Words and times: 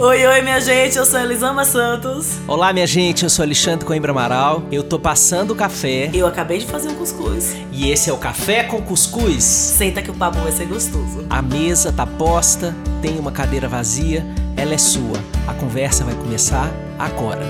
Oi, 0.00 0.24
oi, 0.24 0.42
minha 0.42 0.60
gente, 0.60 0.96
eu 0.96 1.04
sou 1.04 1.18
Elisama 1.18 1.64
Santos. 1.64 2.38
Olá, 2.46 2.72
minha 2.72 2.86
gente, 2.86 3.24
eu 3.24 3.28
sou 3.28 3.42
Alexandre 3.42 3.84
Coimbra 3.84 4.12
Amaral. 4.12 4.62
Eu 4.70 4.84
tô 4.84 4.96
passando 4.96 5.50
o 5.50 5.56
café. 5.56 6.08
Eu 6.14 6.24
acabei 6.24 6.58
de 6.58 6.66
fazer 6.66 6.88
um 6.88 6.94
cuscuz. 6.94 7.56
E 7.72 7.90
esse 7.90 8.08
é 8.08 8.12
o 8.12 8.16
Café 8.16 8.62
com 8.62 8.80
Cuscuz. 8.80 9.42
Senta 9.42 10.00
que 10.00 10.08
o 10.08 10.14
papo 10.14 10.38
vai 10.38 10.52
ser 10.52 10.66
gostoso. 10.66 11.26
A 11.28 11.42
mesa 11.42 11.92
tá 11.92 12.06
posta, 12.06 12.72
tem 13.02 13.18
uma 13.18 13.32
cadeira 13.32 13.66
vazia, 13.66 14.24
ela 14.56 14.72
é 14.72 14.78
sua. 14.78 15.18
A 15.48 15.54
conversa 15.54 16.04
vai 16.04 16.14
começar 16.14 16.70
agora. 16.96 17.42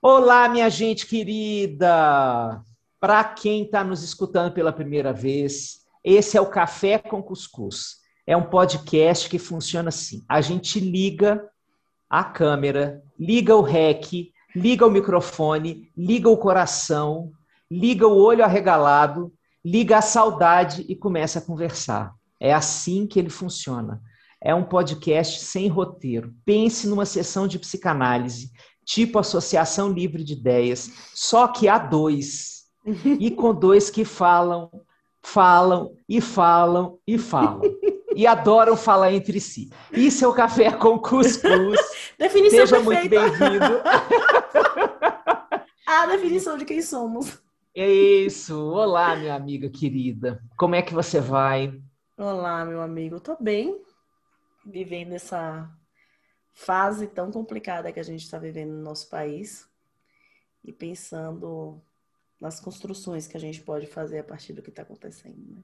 Olá, 0.00 0.48
minha 0.48 0.70
gente 0.70 1.06
querida! 1.06 2.58
Para 2.98 3.22
quem 3.22 3.64
está 3.64 3.84
nos 3.84 4.02
escutando 4.02 4.50
pela 4.50 4.72
primeira 4.72 5.12
vez, 5.12 5.80
esse 6.02 6.38
é 6.38 6.40
o 6.40 6.46
Café 6.46 6.96
com 6.96 7.22
Cuscuz 7.22 8.02
é 8.26 8.36
um 8.36 8.44
podcast 8.44 9.28
que 9.28 9.38
funciona 9.38 9.88
assim. 9.88 10.22
A 10.28 10.40
gente 10.40 10.80
liga 10.80 11.44
a 12.08 12.24
câmera, 12.24 13.02
liga 13.18 13.54
o 13.54 13.62
rec, 13.62 14.32
liga 14.54 14.86
o 14.86 14.90
microfone, 14.90 15.90
liga 15.96 16.28
o 16.28 16.36
coração, 16.36 17.32
liga 17.70 18.06
o 18.06 18.16
olho 18.16 18.44
arregalado, 18.44 19.32
liga 19.64 19.98
a 19.98 20.02
saudade 20.02 20.84
e 20.88 20.94
começa 20.94 21.38
a 21.38 21.42
conversar. 21.42 22.14
É 22.40 22.52
assim 22.52 23.06
que 23.06 23.18
ele 23.18 23.30
funciona. 23.30 24.00
É 24.40 24.54
um 24.54 24.64
podcast 24.64 25.40
sem 25.40 25.68
roteiro. 25.68 26.34
Pense 26.44 26.86
numa 26.86 27.06
sessão 27.06 27.48
de 27.48 27.58
psicanálise, 27.58 28.50
tipo 28.84 29.18
Associação 29.18 29.90
Livre 29.90 30.22
de 30.22 30.34
Ideias, 30.34 30.90
só 31.14 31.48
que 31.48 31.68
há 31.68 31.78
dois. 31.78 32.64
E 33.18 33.30
com 33.30 33.54
dois 33.54 33.88
que 33.88 34.04
falam, 34.04 34.70
falam 35.24 35.96
e 36.08 36.20
falam 36.20 36.98
e 37.06 37.18
falam 37.18 37.62
e 38.14 38.26
adoram 38.26 38.76
falar 38.76 39.12
entre 39.12 39.40
si. 39.40 39.70
Isso 39.92 40.24
é 40.24 40.28
o 40.28 40.34
café 40.34 40.70
com 40.70 40.98
cuscuz. 40.98 41.80
definição 42.18 42.66
Seja 42.66 42.80
perfeita. 42.80 43.20
muito 43.20 43.38
bem-vindo. 43.38 43.82
a 45.86 46.06
definição 46.06 46.56
de 46.56 46.64
quem 46.64 46.80
somos. 46.80 47.42
É 47.74 47.90
isso. 47.90 48.56
Olá, 48.70 49.16
minha 49.16 49.34
amiga 49.34 49.68
querida. 49.68 50.40
Como 50.56 50.76
é 50.76 50.82
que 50.82 50.94
você 50.94 51.20
vai? 51.20 51.82
Olá, 52.16 52.64
meu 52.64 52.80
amigo. 52.80 53.18
Tô 53.18 53.36
bem, 53.40 53.82
vivendo 54.64 55.14
essa 55.14 55.68
fase 56.52 57.08
tão 57.08 57.32
complicada 57.32 57.90
que 57.90 57.98
a 57.98 58.04
gente 58.04 58.22
está 58.22 58.38
vivendo 58.38 58.70
no 58.70 58.82
nosso 58.82 59.10
país 59.10 59.68
e 60.62 60.72
pensando 60.72 61.82
nas 62.44 62.60
construções 62.60 63.26
que 63.26 63.38
a 63.38 63.40
gente 63.40 63.62
pode 63.62 63.86
fazer 63.86 64.18
a 64.18 64.22
partir 64.22 64.52
do 64.52 64.60
que 64.60 64.68
está 64.68 64.82
acontecendo. 64.82 65.38
Né? 65.48 65.62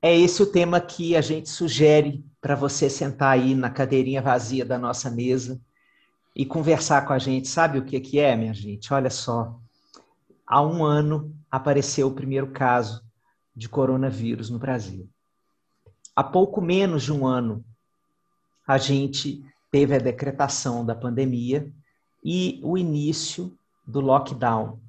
É 0.00 0.16
esse 0.16 0.42
o 0.42 0.50
tema 0.50 0.80
que 0.80 1.14
a 1.14 1.20
gente 1.20 1.50
sugere 1.50 2.24
para 2.40 2.54
você 2.54 2.88
sentar 2.88 3.34
aí 3.34 3.54
na 3.54 3.68
cadeirinha 3.68 4.22
vazia 4.22 4.64
da 4.64 4.78
nossa 4.78 5.10
mesa 5.10 5.60
e 6.34 6.46
conversar 6.46 7.06
com 7.06 7.12
a 7.12 7.18
gente. 7.18 7.48
Sabe 7.48 7.78
o 7.78 7.84
que, 7.84 8.00
que 8.00 8.18
é, 8.18 8.34
minha 8.34 8.54
gente? 8.54 8.94
Olha 8.94 9.10
só. 9.10 9.60
Há 10.46 10.62
um 10.62 10.82
ano 10.82 11.36
apareceu 11.50 12.08
o 12.08 12.14
primeiro 12.14 12.50
caso 12.50 13.04
de 13.54 13.68
coronavírus 13.68 14.48
no 14.48 14.58
Brasil. 14.58 15.06
Há 16.14 16.24
pouco 16.24 16.62
menos 16.62 17.02
de 17.02 17.12
um 17.12 17.26
ano, 17.26 17.62
a 18.66 18.78
gente 18.78 19.44
teve 19.70 19.94
a 19.94 19.98
decretação 19.98 20.84
da 20.84 20.94
pandemia 20.94 21.70
e 22.24 22.58
o 22.64 22.78
início 22.78 23.54
do 23.86 24.00
lockdown, 24.00 24.80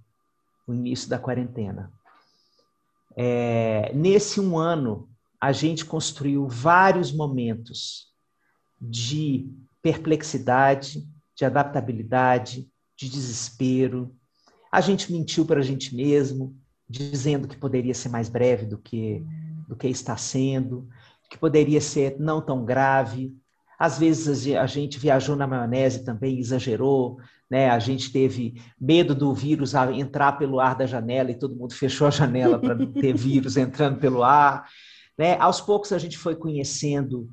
o 0.67 0.73
início 0.73 1.09
da 1.09 1.17
quarentena. 1.17 1.91
É, 3.15 3.91
nesse 3.95 4.39
um 4.39 4.57
ano, 4.57 5.09
a 5.39 5.51
gente 5.51 5.85
construiu 5.85 6.47
vários 6.47 7.11
momentos 7.11 8.07
de 8.79 9.49
perplexidade, 9.81 11.07
de 11.35 11.45
adaptabilidade, 11.45 12.67
de 12.95 13.09
desespero. 13.09 14.15
A 14.71 14.81
gente 14.81 15.11
mentiu 15.11 15.45
para 15.45 15.59
a 15.59 15.63
gente 15.63 15.95
mesmo, 15.95 16.55
dizendo 16.89 17.47
que 17.47 17.57
poderia 17.57 17.93
ser 17.93 18.09
mais 18.09 18.29
breve 18.29 18.65
do 18.65 18.77
que, 18.77 19.23
do 19.67 19.75
que 19.75 19.87
está 19.87 20.17
sendo, 20.17 20.87
que 21.29 21.37
poderia 21.37 21.81
ser 21.81 22.19
não 22.19 22.41
tão 22.41 22.65
grave. 22.65 23.35
Às 23.79 23.99
vezes 23.99 24.47
a 24.55 24.65
gente 24.65 24.99
viajou 24.99 25.35
na 25.35 25.47
maionese 25.47 26.03
também, 26.03 26.39
exagerou, 26.39 27.19
né? 27.49 27.69
A 27.69 27.79
gente 27.79 28.11
teve 28.11 28.61
medo 28.79 29.15
do 29.15 29.33
vírus 29.33 29.73
entrar 29.73 30.33
pelo 30.33 30.59
ar 30.59 30.75
da 30.75 30.85
janela 30.85 31.31
e 31.31 31.39
todo 31.39 31.55
mundo 31.55 31.73
fechou 31.73 32.07
a 32.07 32.11
janela 32.11 32.59
para 32.59 32.75
não 32.75 32.91
ter 32.91 33.15
vírus 33.17 33.55
entrando 33.57 33.99
pelo 33.99 34.23
ar. 34.23 34.67
Né? 35.17 35.37
Aos 35.39 35.61
poucos 35.61 35.91
a 35.91 35.97
gente 35.97 36.17
foi 36.17 36.35
conhecendo 36.35 37.29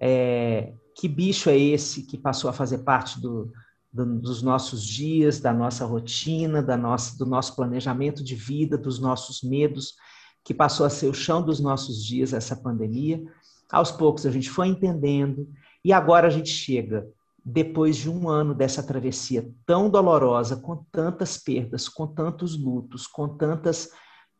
é, 0.00 0.72
que 0.94 1.06
bicho 1.06 1.50
é 1.50 1.56
esse 1.56 2.02
que 2.04 2.16
passou 2.16 2.48
a 2.48 2.52
fazer 2.52 2.78
parte 2.78 3.20
do, 3.20 3.52
do, 3.92 4.20
dos 4.20 4.42
nossos 4.42 4.82
dias, 4.84 5.38
da 5.38 5.52
nossa 5.52 5.84
rotina, 5.84 6.62
da 6.62 6.76
nossa, 6.76 7.16
do 7.18 7.26
nosso 7.26 7.54
planejamento 7.54 8.24
de 8.24 8.34
vida, 8.34 8.78
dos 8.78 8.98
nossos 8.98 9.42
medos, 9.42 9.94
que 10.42 10.54
passou 10.54 10.86
a 10.86 10.90
ser 10.90 11.08
o 11.08 11.14
chão 11.14 11.42
dos 11.42 11.60
nossos 11.60 12.02
dias, 12.04 12.32
essa 12.32 12.56
pandemia. 12.56 13.22
Aos 13.70 13.90
poucos 13.90 14.24
a 14.24 14.30
gente 14.30 14.48
foi 14.48 14.68
entendendo 14.68 15.46
e 15.84 15.92
agora 15.92 16.26
a 16.26 16.30
gente 16.30 16.48
chega 16.48 17.06
depois 17.50 17.96
de 17.96 18.10
um 18.10 18.28
ano 18.28 18.54
dessa 18.54 18.82
travessia 18.82 19.50
tão 19.64 19.88
dolorosa, 19.88 20.54
com 20.54 20.84
tantas 20.92 21.38
perdas, 21.38 21.88
com 21.88 22.06
tantos 22.06 22.54
lutos, 22.58 23.06
com 23.06 23.26
tantas 23.26 23.88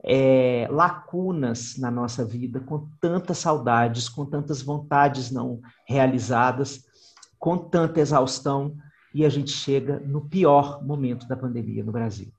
é, 0.05 0.69
lacunas 0.71 1.79
na 1.79 1.91
nossa 1.91 2.23
vida, 2.23 2.61
com 2.61 2.87
tantas 3.01 3.39
saudades, 3.39 4.11
com 4.11 4.27
tantas 4.27 4.61
vontades 4.61 5.31
não 5.31 5.59
realizadas, 5.89 6.85
com 7.39 7.57
tanta 7.57 7.99
exaustão, 7.99 8.77
e 9.15 9.25
a 9.25 9.31
gente 9.31 9.53
chega 9.53 9.99
no 10.01 10.29
pior 10.29 10.85
momento 10.85 11.27
da 11.27 11.35
pandemia 11.35 11.83
no 11.83 11.91
Brasil, 11.91 12.31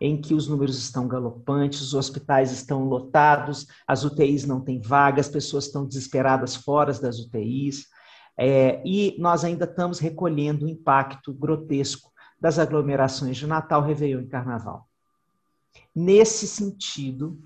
em 0.00 0.20
que 0.20 0.34
os 0.34 0.46
números 0.46 0.78
estão 0.78 1.08
galopantes, 1.08 1.80
os 1.80 1.94
hospitais 1.94 2.52
estão 2.52 2.84
lotados, 2.84 3.66
as 3.88 4.04
UTIs 4.04 4.46
não 4.46 4.60
têm 4.60 4.80
vaga, 4.80 5.20
as 5.20 5.28
pessoas 5.28 5.66
estão 5.66 5.84
desesperadas 5.84 6.54
fora 6.54 6.92
das 6.92 7.18
UTIs, 7.18 7.88
é, 8.38 8.82
e 8.84 9.16
nós 9.18 9.44
ainda 9.44 9.64
estamos 9.64 9.98
recolhendo 9.98 10.66
o 10.66 10.68
impacto 10.68 11.32
grotesco 11.32 12.10
das 12.40 12.58
aglomerações 12.58 13.36
de 13.36 13.46
Natal, 13.46 13.82
Réveillon 13.82 14.22
e 14.22 14.26
Carnaval. 14.26 14.88
Nesse 15.94 16.46
sentido, 16.46 17.38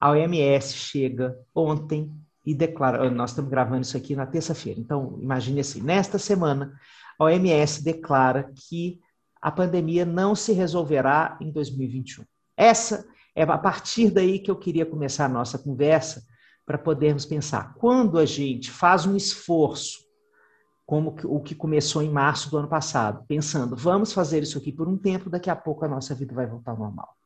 a 0.00 0.10
OMS 0.10 0.74
chega 0.74 1.38
ontem 1.54 2.12
e 2.44 2.54
declara, 2.54 3.08
nós 3.10 3.30
estamos 3.30 3.50
gravando 3.50 3.82
isso 3.82 3.96
aqui 3.96 4.16
na 4.16 4.26
terça-feira, 4.26 4.80
então 4.80 5.16
imagine 5.20 5.60
assim, 5.60 5.80
nesta 5.80 6.18
semana, 6.18 6.72
a 7.18 7.24
OMS 7.24 7.84
declara 7.84 8.52
que 8.68 9.00
a 9.40 9.50
pandemia 9.50 10.04
não 10.04 10.34
se 10.34 10.52
resolverá 10.52 11.38
em 11.40 11.50
2021. 11.50 12.24
Essa 12.56 13.06
é 13.34 13.42
a 13.42 13.58
partir 13.58 14.10
daí 14.10 14.38
que 14.38 14.50
eu 14.50 14.56
queria 14.56 14.84
começar 14.84 15.26
a 15.26 15.28
nossa 15.28 15.58
conversa 15.58 16.24
para 16.66 16.78
podermos 16.78 17.24
pensar. 17.24 17.74
Quando 17.74 18.18
a 18.18 18.26
gente 18.26 18.70
faz 18.70 19.06
um 19.06 19.16
esforço 19.16 20.02
como 20.84 21.16
o 21.24 21.40
que 21.40 21.54
começou 21.54 22.02
em 22.02 22.10
março 22.10 22.50
do 22.50 22.58
ano 22.58 22.68
passado, 22.68 23.24
pensando, 23.26 23.76
vamos 23.76 24.12
fazer 24.12 24.42
isso 24.42 24.58
aqui 24.58 24.72
por 24.72 24.88
um 24.88 24.96
tempo, 24.96 25.30
daqui 25.30 25.48
a 25.48 25.56
pouco 25.56 25.84
a 25.84 25.88
nossa 25.88 26.14
vida 26.14 26.34
vai 26.34 26.46
voltar 26.46 26.72
ao 26.72 26.78
normal. 26.78 27.16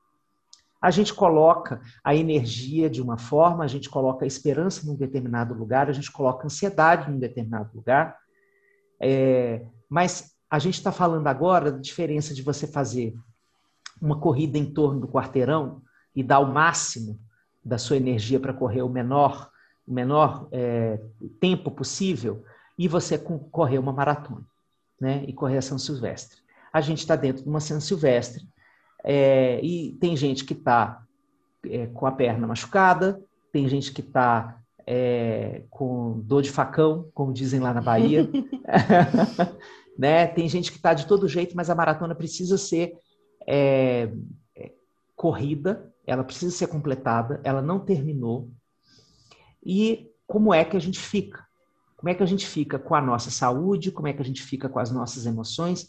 A 0.81 0.91
gente 0.91 1.13
coloca 1.15 1.81
a 2.05 2.15
energia 2.15 2.89
de 2.89 3.01
uma 3.01 3.17
forma, 3.17 3.65
a 3.65 3.67
gente 3.67 3.89
coloca 3.89 4.25
a 4.25 4.29
esperança 4.29 4.87
num 4.87 4.95
determinado 4.95 5.55
lugar, 5.55 5.89
a 5.89 5.93
gente 5.93 6.13
coloca 6.13 6.43
a 6.43 6.47
ansiedade 6.47 7.11
num 7.11 7.19
determinado 7.19 7.71
lugar, 7.75 8.17
é, 9.01 9.67
mas 9.89 10.37
a 10.51 10.59
gente 10.59 10.75
está 10.75 10.93
falando 10.93 11.27
agora 11.27 11.73
da 11.73 11.79
diferença 11.79 12.35
de 12.35 12.43
você 12.43 12.67
fazer 12.67 13.15
uma 14.01 14.21
corrida 14.21 14.59
em 14.59 14.73
torno 14.73 15.01
do 15.01 15.09
quarteirão 15.09 15.83
e 16.15 16.23
dar 16.23 16.39
o 16.39 16.53
máximo 16.53 17.19
da 17.65 17.79
sua 17.79 17.97
energia 17.97 18.39
para 18.39 18.55
correr 18.55 18.83
o 18.83 18.89
menor, 18.89 19.51
o 19.87 19.93
menor 19.93 20.49
é, 20.53 21.01
tempo 21.41 21.71
possível, 21.71 22.45
e 22.79 22.89
você 22.89 23.19
correr 23.19 23.79
uma 23.79 23.93
maratona, 23.93 24.45
né? 25.01 25.25
E 25.27 25.33
correr 25.33 25.59
a 25.59 25.63
São 25.63 25.79
Silvestre. 25.79 26.39
A 26.73 26.81
gente 26.81 26.99
está 26.99 27.17
dentro 27.17 27.43
de 27.43 27.49
uma 27.49 27.61
São 27.61 27.81
Silvestre 27.81 28.47
é, 29.05 29.61
e 29.65 29.93
tem 30.01 30.17
gente 30.17 30.45
que 30.45 30.53
está 30.53 31.03
é, 31.65 31.87
com 31.87 32.07
a 32.07 32.13
perna 32.13 32.47
machucada, 32.47 33.23
tem 33.53 33.69
gente 33.69 33.93
que 33.93 34.01
está 34.01 34.61
é, 34.87 35.63
com 35.71 36.21
dor 36.21 36.43
de 36.43 36.51
facão, 36.51 37.11
como 37.15 37.33
dizem 37.33 37.61
lá 37.61 37.73
na 37.73 37.81
Bahia, 37.81 38.29
né? 39.99 40.27
Tem 40.27 40.49
gente 40.49 40.71
que 40.71 40.77
está 40.77 40.93
de 40.93 41.07
todo 41.07 41.29
jeito, 41.29 41.57
mas 41.57 41.71
a 41.71 41.75
maratona 41.75 42.15
precisa 42.15 42.59
ser 42.59 42.95
é, 43.47 44.11
é, 44.57 44.73
corrida, 45.15 45.93
ela 46.07 46.25
precisa 46.25 46.55
ser 46.55 46.67
completada, 46.67 47.41
ela 47.43 47.63
não 47.63 47.81
terminou. 47.81 48.51
E 49.65 50.11
como 50.27 50.53
é 50.53 50.65
que 50.65 50.77
a 50.77 50.81
gente 50.81 50.99
fica? 50.99 51.46
Como 51.97 52.11
é 52.11 52.15
que 52.15 52.23
a 52.23 52.27
gente 52.27 52.47
fica 52.47 52.79
com 52.79 52.95
a 52.95 53.01
nossa 53.01 53.31
saúde? 53.31 53.91
Como 53.91 54.07
é 54.07 54.13
que 54.13 54.21
a 54.21 54.25
gente 54.25 54.43
fica 54.43 54.69
com 54.69 54.79
as 54.79 54.91
nossas 54.91 55.27
emoções? 55.27 55.89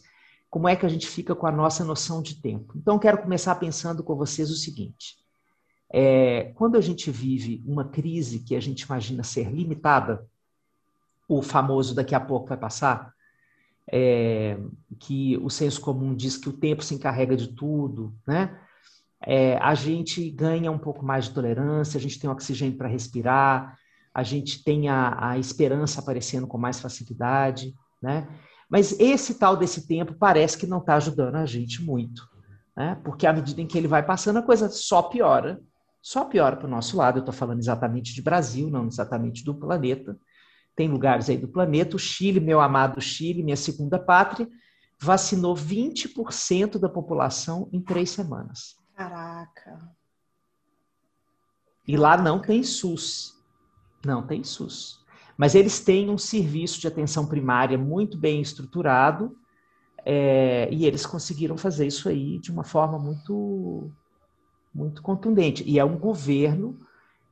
Como 0.49 0.67
é 0.67 0.75
que 0.75 0.85
a 0.85 0.89
gente 0.89 1.07
fica 1.07 1.35
com 1.35 1.45
a 1.45 1.51
nossa 1.51 1.83
noção 1.83 2.21
de 2.21 2.41
tempo? 2.41 2.73
Então, 2.75 2.97
quero 2.97 3.21
começar 3.21 3.55
pensando 3.55 4.03
com 4.03 4.15
vocês 4.15 4.49
o 4.49 4.55
seguinte: 4.55 5.17
é, 5.91 6.51
quando 6.55 6.77
a 6.77 6.81
gente 6.81 7.11
vive 7.11 7.61
uma 7.65 7.89
crise 7.89 8.39
que 8.39 8.55
a 8.55 8.59
gente 8.59 8.81
imagina 8.81 9.23
ser 9.23 9.51
limitada, 9.51 10.25
o 11.27 11.41
famoso 11.41 11.93
daqui 11.93 12.15
a 12.15 12.19
pouco 12.19 12.47
vai 12.47 12.57
passar, 12.57 13.13
é, 13.91 14.57
que 14.99 15.37
o 15.37 15.49
senso 15.49 15.81
comum 15.81 16.15
diz 16.15 16.37
que 16.37 16.47
o 16.47 16.53
tempo 16.53 16.83
se 16.83 16.95
encarrega 16.95 17.35
de 17.35 17.49
tudo, 17.49 18.15
né? 18.25 18.57
É, 19.25 19.57
a 19.57 19.73
gente 19.73 20.29
ganha 20.29 20.71
um 20.71 20.77
pouco 20.77 21.03
mais 21.03 21.25
de 21.25 21.31
tolerância, 21.31 21.97
a 21.97 22.01
gente 22.01 22.19
tem 22.19 22.29
oxigênio 22.29 22.77
para 22.77 22.87
respirar, 22.87 23.77
a 24.17 24.23
gente 24.23 24.63
tem 24.63 24.89
a, 24.89 25.29
a 25.29 25.37
esperança 25.37 26.01
aparecendo 26.01 26.47
com 26.47 26.57
mais 26.57 26.79
facilidade, 26.79 27.75
né? 28.01 28.27
Mas 28.67 28.99
esse 28.99 29.35
tal 29.35 29.55
desse 29.55 29.87
tempo 29.87 30.15
parece 30.15 30.57
que 30.57 30.65
não 30.65 30.79
está 30.79 30.95
ajudando 30.95 31.35
a 31.35 31.45
gente 31.45 31.83
muito, 31.83 32.27
né? 32.75 32.99
Porque 33.03 33.27
à 33.27 33.31
medida 33.31 33.61
em 33.61 33.67
que 33.67 33.77
ele 33.77 33.87
vai 33.87 34.03
passando, 34.03 34.37
a 34.37 34.41
coisa 34.41 34.69
só 34.69 35.03
piora, 35.03 35.61
só 36.01 36.25
piora 36.25 36.55
para 36.55 36.65
o 36.65 36.69
nosso 36.69 36.97
lado. 36.97 37.17
Eu 37.17 37.19
estou 37.19 37.33
falando 37.33 37.59
exatamente 37.59 38.11
de 38.11 38.23
Brasil, 38.23 38.71
não 38.71 38.87
exatamente 38.87 39.43
do 39.43 39.53
planeta. 39.53 40.17
Tem 40.75 40.89
lugares 40.89 41.29
aí 41.29 41.37
do 41.37 41.47
planeta. 41.47 41.95
O 41.95 41.99
Chile, 41.99 42.39
meu 42.39 42.59
amado 42.59 42.99
Chile, 42.99 43.43
minha 43.43 43.55
segunda 43.55 43.99
pátria, 43.99 44.49
vacinou 44.99 45.55
20% 45.55 46.79
da 46.79 46.89
população 46.89 47.69
em 47.71 47.79
três 47.79 48.09
semanas. 48.09 48.77
Caraca. 48.95 49.77
E 51.87 51.95
lá 51.95 52.17
não 52.17 52.41
tem 52.41 52.63
SUS. 52.63 53.36
Não 54.07 54.23
tem 54.23 54.41
SUS. 54.41 55.03
Mas 55.37 55.53
eles 55.53 55.81
têm 55.81 56.09
um 56.09 56.17
serviço 56.17 56.79
de 56.79 56.87
atenção 56.87 57.25
primária 57.25 57.77
muito 57.77 58.17
bem 58.17 58.39
estruturado 58.39 59.35
é, 60.05 60.69
e 60.71 60.85
eles 60.85 61.05
conseguiram 61.05 61.57
fazer 61.57 61.85
isso 61.85 62.07
aí 62.07 62.39
de 62.39 62.49
uma 62.49 62.63
forma 62.63 62.97
muito, 62.97 63.91
muito 64.73 65.01
contundente. 65.01 65.61
E 65.67 65.77
é 65.77 65.83
um 65.83 65.97
governo 65.97 66.79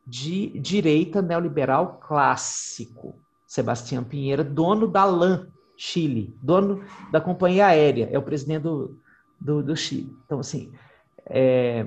de 0.06 0.50
direita 0.60 1.22
neoliberal 1.22 1.98
clássico. 2.06 3.16
Sebastião 3.48 4.04
Pinheira, 4.04 4.44
dono 4.44 4.86
da 4.86 5.06
LAN 5.06 5.48
Chile, 5.78 6.36
dono 6.44 6.84
da 7.10 7.22
companhia 7.22 7.68
aérea, 7.68 8.10
é 8.12 8.18
o 8.18 8.22
presidente 8.22 8.64
do, 8.64 9.00
do, 9.40 9.64
do 9.64 9.78
Chile. 9.78 10.14
Então, 10.26 10.40
assim, 10.40 10.74
é, 11.26 11.86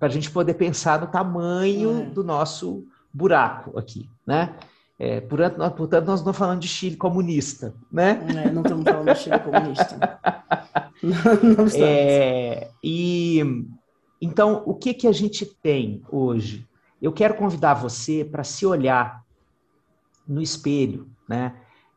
para 0.00 0.08
a 0.08 0.10
gente 0.10 0.30
poder 0.32 0.54
pensar 0.54 1.00
no 1.00 1.06
tamanho 1.06 2.02
é. 2.02 2.04
do 2.06 2.24
nosso 2.24 2.84
buraco 3.16 3.78
aqui, 3.78 4.08
né? 4.26 4.54
É, 4.98 5.20
portanto, 5.20 5.58
nós, 5.58 5.72
portanto, 5.74 6.06
nós 6.06 6.20
não 6.20 6.30
estamos 6.30 6.38
falando 6.38 6.60
de 6.60 6.68
Chile 6.68 6.96
comunista, 6.96 7.74
né? 7.90 8.24
É, 8.44 8.50
não 8.50 8.62
estamos 8.62 8.84
falando 8.84 9.12
de 9.12 9.18
Chile 9.18 9.38
comunista. 9.40 10.20
não, 11.02 11.54
não 11.56 11.66
é, 11.74 12.70
e 12.82 13.66
então, 14.20 14.62
o 14.66 14.74
que 14.74 14.94
que 14.94 15.06
a 15.06 15.12
gente 15.12 15.44
tem 15.44 16.02
hoje? 16.10 16.66
Eu 17.00 17.12
quero 17.12 17.34
convidar 17.34 17.74
você 17.74 18.24
para 18.24 18.42
se 18.42 18.64
olhar 18.64 19.22
no 20.26 20.40
espelho, 20.40 21.08
né? 21.28 21.54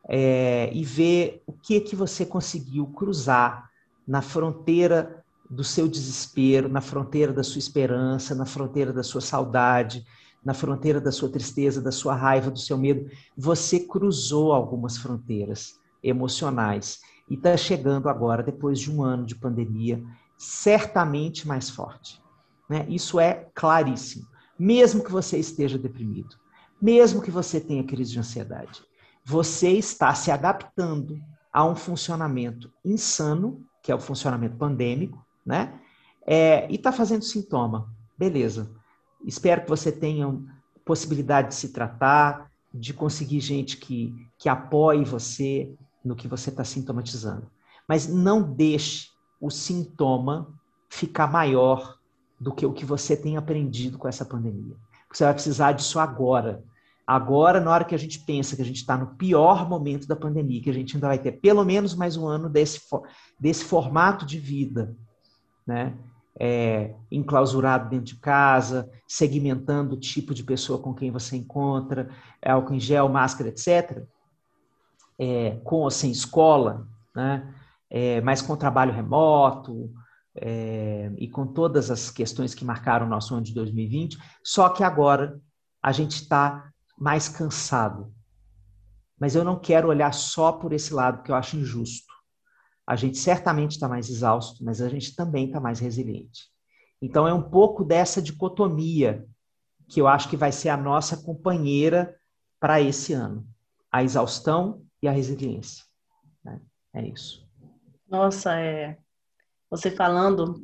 É, 0.08 0.70
e 0.72 0.84
ver 0.84 1.42
o 1.46 1.52
que 1.52 1.80
que 1.80 1.94
você 1.94 2.26
conseguiu 2.26 2.86
cruzar 2.86 3.70
na 4.06 4.20
fronteira 4.20 5.22
do 5.48 5.64
seu 5.64 5.88
desespero, 5.88 6.68
na 6.68 6.80
fronteira 6.80 7.32
da 7.32 7.42
sua 7.42 7.58
esperança, 7.58 8.34
na 8.34 8.44
fronteira 8.44 8.92
da 8.92 9.02
sua 9.02 9.20
saudade, 9.20 10.04
na 10.44 10.54
fronteira 10.54 11.00
da 11.00 11.12
sua 11.12 11.28
tristeza, 11.28 11.80
da 11.80 11.92
sua 11.92 12.14
raiva, 12.14 12.50
do 12.50 12.58
seu 12.58 12.78
medo. 12.78 13.10
Você 13.36 13.80
cruzou 13.80 14.52
algumas 14.52 14.96
fronteiras 14.96 15.78
emocionais 16.02 17.00
e 17.28 17.34
está 17.34 17.56
chegando 17.56 18.08
agora, 18.08 18.42
depois 18.42 18.78
de 18.78 18.90
um 18.90 19.02
ano 19.02 19.24
de 19.24 19.34
pandemia, 19.34 20.02
certamente 20.36 21.46
mais 21.46 21.68
forte. 21.68 22.20
Né? 22.68 22.86
Isso 22.88 23.20
é 23.20 23.48
claríssimo. 23.54 24.26
Mesmo 24.58 25.04
que 25.04 25.12
você 25.12 25.38
esteja 25.38 25.78
deprimido, 25.78 26.36
mesmo 26.80 27.20
que 27.20 27.30
você 27.30 27.60
tenha 27.60 27.84
crise 27.84 28.12
de 28.12 28.18
ansiedade, 28.18 28.82
você 29.24 29.70
está 29.70 30.14
se 30.14 30.30
adaptando 30.30 31.20
a 31.52 31.64
um 31.64 31.74
funcionamento 31.74 32.72
insano, 32.84 33.64
que 33.82 33.92
é 33.92 33.94
o 33.94 34.00
funcionamento 34.00 34.56
pandêmico, 34.56 35.24
né? 35.44 35.80
É, 36.26 36.70
e 36.70 36.76
está 36.76 36.92
fazendo 36.92 37.24
sintoma. 37.24 37.92
Beleza. 38.16 38.70
Espero 39.24 39.62
que 39.62 39.68
você 39.68 39.92
tenha 39.92 40.38
possibilidade 40.84 41.48
de 41.48 41.54
se 41.54 41.72
tratar, 41.72 42.50
de 42.72 42.94
conseguir 42.94 43.40
gente 43.40 43.76
que, 43.76 44.14
que 44.38 44.48
apoie 44.48 45.04
você 45.04 45.74
no 46.04 46.16
que 46.16 46.28
você 46.28 46.50
está 46.50 46.64
sintomatizando. 46.64 47.50
Mas 47.88 48.06
não 48.06 48.42
deixe 48.42 49.08
o 49.40 49.50
sintoma 49.50 50.52
ficar 50.88 51.26
maior 51.26 51.98
do 52.38 52.52
que 52.52 52.64
o 52.64 52.72
que 52.72 52.84
você 52.84 53.16
tem 53.16 53.36
aprendido 53.36 53.98
com 53.98 54.08
essa 54.08 54.24
pandemia. 54.24 54.76
Você 55.12 55.24
vai 55.24 55.34
precisar 55.34 55.72
disso 55.72 55.98
agora. 55.98 56.64
Agora, 57.06 57.60
na 57.60 57.70
hora 57.70 57.84
que 57.84 57.94
a 57.94 57.98
gente 57.98 58.20
pensa 58.20 58.54
que 58.54 58.62
a 58.62 58.64
gente 58.64 58.76
está 58.76 58.96
no 58.96 59.14
pior 59.16 59.68
momento 59.68 60.06
da 60.06 60.14
pandemia, 60.14 60.62
que 60.62 60.70
a 60.70 60.74
gente 60.74 60.94
ainda 60.94 61.08
vai 61.08 61.18
ter 61.18 61.32
pelo 61.32 61.64
menos 61.64 61.94
mais 61.94 62.16
um 62.16 62.26
ano 62.26 62.48
desse, 62.48 62.80
desse 63.38 63.64
formato 63.64 64.24
de 64.24 64.38
vida, 64.38 64.96
né? 65.66 65.94
É, 66.38 66.94
enclausurado 67.10 67.90
dentro 67.90 68.06
de 68.06 68.16
casa, 68.16 68.90
segmentando 69.06 69.94
o 69.94 70.00
tipo 70.00 70.32
de 70.32 70.42
pessoa 70.42 70.78
com 70.78 70.94
quem 70.94 71.10
você 71.10 71.36
encontra, 71.36 72.08
álcool 72.44 72.74
em 72.74 72.80
gel, 72.80 73.08
máscara, 73.08 73.50
etc. 73.50 74.02
É, 75.18 75.58
com 75.64 75.76
ou 75.76 75.90
sem 75.90 76.10
escola, 76.10 76.86
né? 77.14 77.54
É, 77.90 78.20
mas 78.20 78.40
com 78.40 78.56
trabalho 78.56 78.92
remoto 78.92 79.92
é, 80.34 81.10
e 81.18 81.28
com 81.28 81.46
todas 81.46 81.90
as 81.90 82.10
questões 82.10 82.54
que 82.54 82.64
marcaram 82.64 83.06
o 83.06 83.10
nosso 83.10 83.34
ano 83.34 83.42
de 83.42 83.52
2020, 83.52 84.16
só 84.42 84.68
que 84.68 84.84
agora 84.84 85.40
a 85.82 85.90
gente 85.90 86.22
está 86.22 86.70
mais 86.96 87.28
cansado. 87.28 88.12
Mas 89.18 89.34
eu 89.34 89.44
não 89.44 89.58
quero 89.58 89.88
olhar 89.88 90.14
só 90.14 90.52
por 90.52 90.72
esse 90.72 90.94
lado, 90.94 91.22
que 91.22 91.30
eu 91.30 91.34
acho 91.34 91.56
injusto 91.56 92.09
a 92.90 92.96
gente 92.96 93.18
certamente 93.18 93.70
está 93.70 93.88
mais 93.88 94.10
exausto, 94.10 94.64
mas 94.64 94.82
a 94.82 94.88
gente 94.88 95.14
também 95.14 95.46
está 95.46 95.60
mais 95.60 95.78
resiliente. 95.78 96.50
Então 97.00 97.28
é 97.28 97.32
um 97.32 97.48
pouco 97.48 97.84
dessa 97.84 98.20
dicotomia 98.20 99.24
que 99.88 100.00
eu 100.00 100.08
acho 100.08 100.28
que 100.28 100.36
vai 100.36 100.50
ser 100.50 100.70
a 100.70 100.76
nossa 100.76 101.16
companheira 101.16 102.18
para 102.58 102.80
esse 102.80 103.12
ano: 103.12 103.46
a 103.92 104.02
exaustão 104.02 104.84
e 105.00 105.06
a 105.06 105.12
resiliência. 105.12 105.84
Né? 106.44 106.60
É 106.92 107.06
isso. 107.06 107.48
Nossa, 108.08 108.58
é. 108.58 108.98
Você 109.70 109.88
falando, 109.92 110.60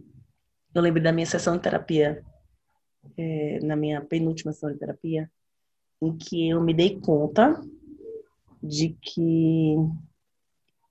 eu 0.75 0.82
lembro 0.82 1.00
da 1.00 1.12
minha 1.12 1.26
sessão 1.26 1.56
de 1.56 1.62
terapia, 1.62 2.25
é, 3.17 3.61
na 3.62 3.76
minha 3.76 4.05
penúltima 4.05 4.52
sessão 4.52 4.73
de 4.73 4.81
terapia, 4.81 5.31
em 6.02 6.19
que 6.19 6.49
eu 6.49 6.61
me 6.61 6.75
dei 6.75 7.00
conta 7.00 7.62
de 8.61 8.96
que 9.00 9.76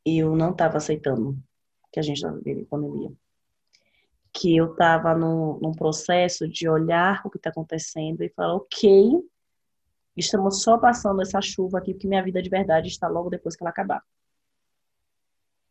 eu 0.05 0.35
não 0.35 0.51
estava 0.51 0.77
aceitando 0.77 1.35
que 1.91 1.99
a 1.99 2.03
gente 2.03 2.17
estava 2.17 2.37
vivendo 2.37 2.67
pandemia. 2.67 3.11
Que 4.31 4.55
eu 4.55 4.73
estava 4.73 5.15
num, 5.15 5.71
processo 5.71 6.47
de 6.47 6.67
olhar 6.69 7.21
o 7.25 7.29
que 7.29 7.37
está 7.37 7.49
acontecendo 7.49 8.21
e 8.21 8.29
falar, 8.29 8.55
ok, 8.55 9.11
estamos 10.15 10.61
só 10.61 10.77
passando 10.77 11.21
essa 11.21 11.41
chuva 11.41 11.79
aqui, 11.79 11.93
porque 11.93 12.07
minha 12.07 12.23
vida 12.23 12.41
de 12.41 12.49
verdade 12.49 12.89
está 12.89 13.07
logo 13.07 13.29
depois 13.29 13.55
que 13.55 13.63
ela 13.63 13.71
acabar. 13.71 14.03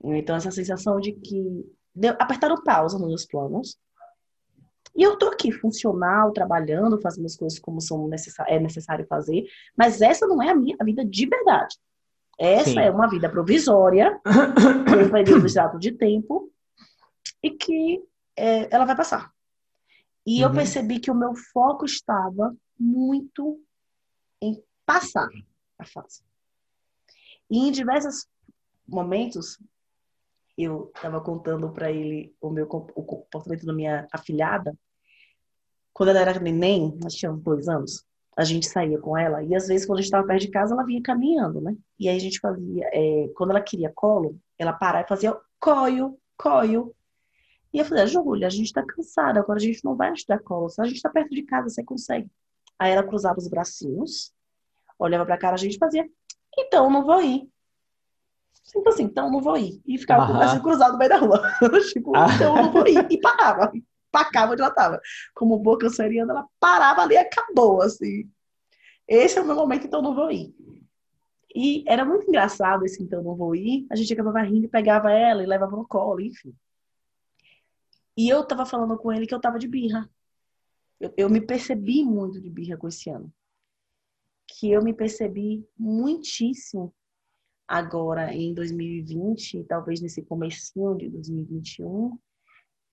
Então, 0.03 0.35
essa 0.35 0.51
sensação 0.51 0.99
de 0.99 1.13
que 1.13 1.65
deu, 1.95 2.15
apertaram 2.19 2.63
pausa 2.63 2.99
nos 2.99 3.09
meus 3.09 3.27
planos. 3.27 3.79
E 4.97 5.03
eu 5.03 5.19
tô 5.19 5.29
aqui, 5.29 5.51
funcional, 5.53 6.33
trabalhando, 6.33 7.01
fazendo 7.01 7.27
as 7.27 7.37
coisas 7.37 7.59
como 7.59 7.81
são 7.81 8.09
necess 8.09 8.39
é 8.47 8.59
necessário 8.61 9.07
fazer, 9.07 9.45
mas 9.77 10.01
essa 10.01 10.27
não 10.27 10.43
é 10.43 10.51
a 10.51 10.55
minha 10.55 10.77
vida 10.85 11.05
de 11.05 11.27
verdade. 11.27 11.77
Essa 12.39 12.71
Sim. 12.71 12.79
é 12.79 12.91
uma 12.91 13.09
vida 13.09 13.29
provisória, 13.29 14.21
um 14.27 15.11
período 15.11 15.47
exato 15.47 15.79
de 15.79 15.93
tempo, 15.93 16.51
e 17.43 17.51
que 17.51 18.03
é, 18.37 18.75
ela 18.75 18.85
vai 18.85 18.97
passar. 18.97 19.33
E 20.27 20.43
uhum. 20.43 20.49
eu 20.49 20.55
percebi 20.55 20.99
que 20.99 21.11
o 21.11 21.15
meu 21.15 21.35
foco 21.35 21.85
estava 21.85 22.57
muito 22.79 23.61
em 24.41 24.63
passar 24.85 25.29
a 25.79 25.85
fase. 25.85 26.23
E 27.51 27.59
em 27.59 27.71
diversos 27.71 28.27
momentos, 28.87 29.59
eu 30.57 30.91
estava 30.95 31.21
contando 31.21 31.71
para 31.71 31.91
ele 31.91 32.35
o 32.41 32.51
meu 32.51 32.65
o 32.65 33.03
comportamento 33.03 33.67
da 33.67 33.73
minha 33.73 34.07
afilhada. 34.13 34.77
Quando 35.93 36.09
ela 36.11 36.21
era 36.21 36.41
neném, 36.41 36.97
nós 37.01 37.15
tínhamos 37.15 37.43
dois 37.43 37.69
anos, 37.69 38.05
a 38.37 38.45
gente 38.45 38.67
saía 38.67 38.99
com 38.99 39.17
ela 39.17 39.43
e 39.43 39.55
às 39.55 39.69
vezes 39.69 39.87
quando 39.87 39.99
a 39.99 40.03
gente 40.03 40.09
estava 40.09 40.27
perto 40.27 40.41
de 40.43 40.49
casa 40.49 40.75
ela 40.75 40.85
vinha 40.85 41.03
caminhando, 41.03 41.61
né? 41.61 41.77
E 41.99 42.09
aí 42.09 42.17
a 42.17 42.21
gente 42.21 42.41
fazia, 42.41 42.89
é, 42.93 43.29
quando 43.37 43.51
ela 43.51 43.61
queria 43.61 43.93
colo, 43.95 44.39
ela 44.59 44.73
parava 44.73 45.05
e 45.05 45.09
fazia 45.09 45.37
coio, 45.61 46.19
coio. 46.37 46.95
E 47.73 47.79
eu 47.79 47.85
falei, 47.85 48.07
Júlia, 48.07 48.47
a 48.47 48.51
gente 48.51 48.73
tá 48.73 48.85
cansada, 48.85 49.41
agora 49.41 49.59
a 49.59 49.63
gente 49.63 49.85
não 49.85 49.97
vai 49.97 50.13
te 50.13 50.27
dar 50.27 50.39
colo, 50.41 50.69
a 50.79 50.87
gente 50.87 51.01
tá 51.01 51.11
perto 51.11 51.31
de 51.31 51.43
casa, 51.43 51.69
você 51.69 51.85
consegue. 51.85 52.31
Aí 52.79 52.93
ela 52.93 53.03
cruzava 53.03 53.39
os 53.39 53.49
bracinhos, 53.49 54.33
olhava 54.99 55.25
pra 55.25 55.39
cara, 55.39 55.55
a 55.55 55.59
gente 55.59 55.79
fazia, 55.79 56.09
então 56.57 56.91
não 56.91 57.05
vou 57.05 57.23
ir. 57.23 57.49
Então 58.77 58.93
assim, 58.93 59.05
então 59.05 59.31
não 59.31 59.41
vou 59.41 59.57
ir. 59.57 59.81
E 59.87 59.99
ficava 59.99 60.27
com 60.27 60.33
o 60.33 60.37
bracinho 60.37 60.63
cruzado 60.63 60.93
no 60.93 60.99
meio 60.99 61.11
da 61.11 61.19
rua. 61.19 61.43
tipo, 61.93 62.13
então 62.35 62.57
não 62.57 62.73
vou 62.73 62.87
ir. 62.87 63.07
E 63.11 63.21
parava 63.21 63.73
empacava 64.15 64.53
onde 64.53 64.63
ela 64.63 64.71
estava. 64.71 65.01
Como 65.35 65.59
boa 65.59 65.79
canceriana, 65.79 66.33
ela 66.33 66.47
parava 66.61 67.03
ali 67.03 67.15
e 67.15 67.19
acabou, 67.19 67.83
assim. 67.83 68.31
Esse 69.09 69.39
é 69.39 69.43
o 69.43 69.47
meu 69.47 69.57
momento, 69.57 69.87
então 69.87 70.01
não 70.01 70.15
vou 70.15 70.31
ir. 70.31 70.55
E 71.55 71.85
era 71.87 72.05
muito 72.05 72.27
engraçado 72.27 72.85
esse 72.85 73.03
então 73.03 73.23
não 73.23 73.37
vou 73.37 73.55
ir. 73.55 73.87
A 73.91 73.97
gente 73.97 74.13
acabava 74.13 74.43
rindo 74.43 74.69
pegava 74.69 75.13
ela 75.13 75.43
e 75.43 75.47
levava 75.47 75.77
no 75.77 75.87
colo, 75.87 76.21
enfim. 76.21 76.55
E 78.17 78.29
eu 78.29 78.45
tava 78.45 78.65
falando 78.65 78.97
com 78.97 79.13
ele 79.13 79.27
que 79.27 79.35
eu 79.35 79.41
tava 79.41 79.59
de 79.59 79.69
birra. 79.69 80.09
Eu, 81.01 81.13
eu 81.17 81.31
me 81.31 81.41
percebi 81.41 82.03
muito 82.05 82.41
de 82.41 82.49
birra 82.51 82.77
com 82.77 82.89
esse 82.89 83.11
ano. 83.11 83.33
Que 84.47 84.71
eu 84.71 84.83
me 84.83 84.93
percebi 84.93 85.67
muitíssimo 85.77 86.95
agora 87.67 88.33
em 88.33 88.53
2020, 88.55 89.65
talvez 89.65 90.01
nesse 90.01 90.23
comecinho 90.23 90.97
de 90.97 91.09
2021, 91.09 92.19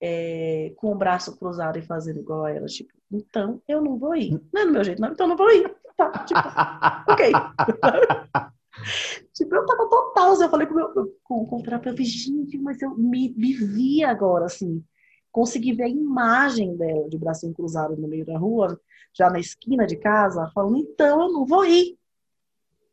é, 0.04 0.74
com 0.76 0.90
o 0.90 0.96
braço 0.96 1.38
cruzado 1.38 1.78
e 1.78 1.82
fazendo 1.82 2.18
igual 2.18 2.44
a 2.44 2.50
ela, 2.50 2.66
tipo, 2.66 2.92
então 3.10 3.62
eu 3.68 3.80
não 3.80 3.96
vou 3.96 4.16
ir. 4.16 4.42
Não 4.52 4.62
é 4.62 4.66
do 4.66 4.72
meu 4.72 4.82
jeito, 4.82 5.00
não, 5.00 5.12
então 5.12 5.26
eu 5.26 5.28
não 5.28 5.36
vou 5.36 5.48
ir. 5.52 5.72
Tá, 5.96 6.10
tipo, 6.24 6.40
ok. 7.08 7.30
tipo, 9.32 9.54
eu 9.54 9.64
tava 9.64 9.88
total, 9.88 10.32
assim, 10.32 10.42
eu 10.42 10.50
falei 10.50 10.66
com, 10.66 10.74
meu, 10.74 11.16
com, 11.22 11.46
com 11.46 11.56
o 11.56 11.62
terapeuta, 11.62 12.02
gente, 12.02 12.58
mas 12.58 12.82
eu 12.82 12.90
me, 12.98 13.32
me 13.36 13.52
vi 13.52 14.02
agora, 14.02 14.46
assim, 14.46 14.84
consegui 15.30 15.72
ver 15.72 15.84
a 15.84 15.88
imagem 15.88 16.76
dela 16.76 17.08
de 17.08 17.16
bracinho 17.16 17.54
cruzado 17.54 17.96
no 17.96 18.08
meio 18.08 18.26
da 18.26 18.36
rua, 18.36 18.80
já 19.14 19.30
na 19.30 19.38
esquina 19.38 19.86
de 19.86 19.96
casa, 19.96 20.50
falando, 20.52 20.78
então 20.78 21.22
eu 21.22 21.32
não 21.32 21.46
vou 21.46 21.64
ir. 21.64 21.96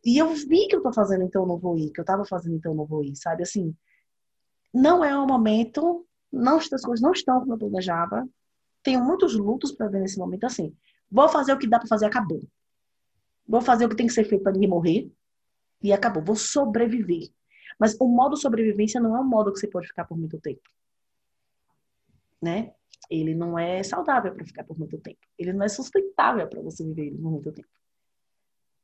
E 0.05 0.19
eu 0.19 0.29
vi 0.29 0.67
que 0.67 0.75
eu 0.75 0.83
tô 0.83 0.93
fazendo, 0.93 1.23
então 1.23 1.41
eu 1.41 1.47
não 1.47 1.57
vou 1.57 1.75
ir, 1.75 1.89
que 1.89 1.99
eu 1.99 2.05
tava 2.05 2.23
fazendo, 2.23 2.55
então 2.55 2.73
eu 2.73 2.77
não 2.77 2.85
vou 2.85 3.03
ir, 3.03 3.15
sabe? 3.15 3.41
Assim, 3.41 3.75
não 4.71 5.03
é 5.03 5.17
o 5.17 5.25
momento, 5.25 6.05
não, 6.31 6.57
as 6.57 6.67
coisas 6.67 7.01
não 7.01 7.11
estão 7.11 7.39
como 7.39 7.53
eu 7.53 7.57
planejava, 7.57 8.27
tenho 8.83 9.03
muitos 9.03 9.35
lutos 9.35 9.71
para 9.71 9.87
ver 9.87 10.01
nesse 10.01 10.17
momento, 10.17 10.45
assim, 10.45 10.75
vou 11.11 11.27
fazer 11.27 11.53
o 11.53 11.57
que 11.57 11.67
dá 11.67 11.79
para 11.79 11.87
fazer, 11.87 12.05
acabou. 12.05 12.41
Vou 13.47 13.61
fazer 13.61 13.85
o 13.85 13.89
que 13.89 13.95
tem 13.95 14.07
que 14.07 14.13
ser 14.13 14.25
feito 14.25 14.43
para 14.43 14.51
ninguém 14.51 14.69
morrer, 14.69 15.11
e 15.81 15.93
acabou. 15.93 16.23
Vou 16.23 16.35
sobreviver. 16.35 17.29
Mas 17.79 17.95
o 17.99 18.07
modo 18.07 18.35
sobrevivência 18.35 18.99
não 18.99 19.15
é 19.15 19.21
um 19.21 19.27
modo 19.27 19.51
que 19.53 19.59
você 19.59 19.67
pode 19.67 19.87
ficar 19.87 20.05
por 20.05 20.17
muito 20.17 20.39
tempo. 20.39 20.61
Né? 22.41 22.73
Ele 23.09 23.33
não 23.33 23.57
é 23.57 23.81
saudável 23.83 24.33
para 24.33 24.45
ficar 24.45 24.63
por 24.63 24.77
muito 24.77 24.97
tempo. 24.99 25.19
Ele 25.37 25.53
não 25.53 25.65
é 25.65 25.69
sustentável 25.69 26.47
para 26.47 26.61
você 26.61 26.83
viver 26.83 27.11
por 27.11 27.31
muito 27.31 27.51
tempo. 27.51 27.69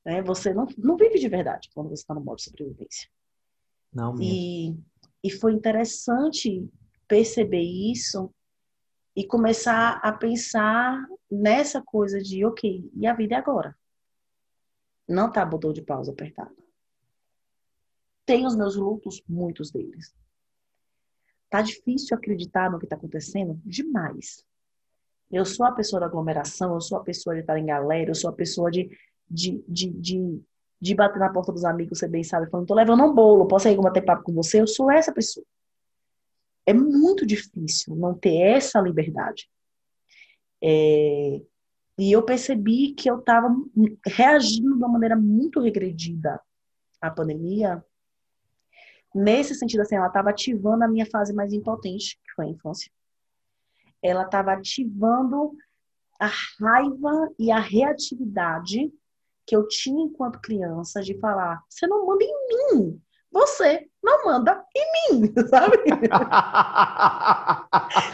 Né? 0.05 0.21
Você 0.21 0.53
não, 0.53 0.65
não 0.77 0.95
vive 0.95 1.19
de 1.19 1.27
verdade 1.27 1.69
quando 1.73 1.89
você 1.89 2.01
está 2.01 2.13
no 2.13 2.21
modo 2.21 2.41
sobrevivência. 2.41 3.09
Não 3.93 4.13
mesmo. 4.13 4.33
E, 4.33 4.77
e 5.23 5.31
foi 5.31 5.53
interessante 5.53 6.69
perceber 7.07 7.61
isso 7.61 8.33
e 9.15 9.25
começar 9.25 9.99
a 10.03 10.11
pensar 10.11 11.05
nessa 11.31 11.81
coisa 11.81 12.21
de, 12.21 12.45
ok, 12.45 12.89
e 12.93 13.07
a 13.07 13.13
vida 13.13 13.35
é 13.35 13.37
agora? 13.37 13.75
Não 15.07 15.31
tá 15.31 15.45
botão 15.45 15.71
de 15.71 15.81
pausa 15.81 16.11
apertado. 16.11 16.55
Tenho 18.25 18.47
os 18.47 18.55
meus 18.55 18.75
lutos, 18.75 19.21
muitos 19.27 19.71
deles. 19.71 20.13
Tá 21.49 21.61
difícil 21.61 22.17
acreditar 22.17 22.71
no 22.71 22.79
que 22.79 22.87
tá 22.87 22.95
acontecendo? 22.95 23.59
Demais. 23.63 24.43
Eu 25.31 25.45
sou 25.45 25.65
a 25.65 25.71
pessoa 25.71 25.99
da 25.99 26.05
aglomeração, 26.07 26.73
eu 26.73 26.81
sou 26.81 26.97
a 26.97 27.03
pessoa 27.03 27.35
de 27.35 27.41
estar 27.41 27.57
em 27.57 27.65
galera, 27.65 28.09
eu 28.09 28.15
sou 28.15 28.29
a 28.29 28.33
pessoa 28.33 28.69
de, 28.71 28.89
de, 29.29 29.63
de, 29.67 29.89
de, 29.91 30.43
de 30.81 30.95
bater 30.95 31.19
na 31.19 31.31
porta 31.31 31.51
dos 31.51 31.65
amigos, 31.65 31.99
você 31.99 32.07
bem 32.07 32.23
sabe, 32.23 32.49
falando, 32.49 32.67
tô 32.67 32.73
levando 32.73 33.03
um 33.03 33.13
bolo, 33.13 33.47
posso 33.47 33.67
ir 33.67 33.77
bater 33.77 34.03
papo 34.03 34.23
com 34.23 34.33
você? 34.33 34.61
Eu 34.61 34.67
sou 34.67 34.91
essa 34.91 35.13
pessoa. 35.13 35.45
É 36.65 36.73
muito 36.73 37.25
difícil 37.25 37.95
não 37.95 38.13
ter 38.13 38.35
essa 38.35 38.79
liberdade. 38.81 39.49
É... 40.63 41.41
E 41.97 42.11
eu 42.11 42.23
percebi 42.23 42.93
que 42.93 43.09
eu 43.09 43.19
estava 43.19 43.47
reagindo 44.05 44.71
de 44.71 44.83
uma 44.83 44.89
maneira 44.89 45.15
muito 45.15 45.61
regredida 45.61 46.41
à 46.99 47.09
pandemia, 47.09 47.83
Nesse 49.15 49.55
sentido, 49.55 49.79
assim, 49.79 49.95
ela 49.95 50.07
estava 50.07 50.29
ativando 50.29 50.83
a 50.83 50.89
minha 50.89 51.05
fase 51.05 51.33
mais 51.33 51.53
impotente, 51.53 52.19
que 52.21 52.33
foi 52.35 52.47
a 52.47 52.49
infância. 52.49 52.91
Ela 54.03 54.23
estava 54.23 54.51
ativando 54.51 55.53
a 56.19 56.29
raiva 56.59 57.33
e 57.39 57.49
a 57.49 57.57
reatividade 57.57 58.93
que 59.47 59.55
eu 59.55 59.65
tinha 59.69 60.03
enquanto 60.03 60.41
criança 60.41 61.01
de 61.01 61.17
falar: 61.17 61.63
você 61.69 61.87
não 61.87 62.05
manda 62.05 62.25
em 62.25 62.75
mim, 62.75 63.01
você 63.35 63.85
não 64.01 64.23
manda 64.23 64.63
em 64.73 65.13
mim, 65.19 65.33
sabe? 65.49 65.77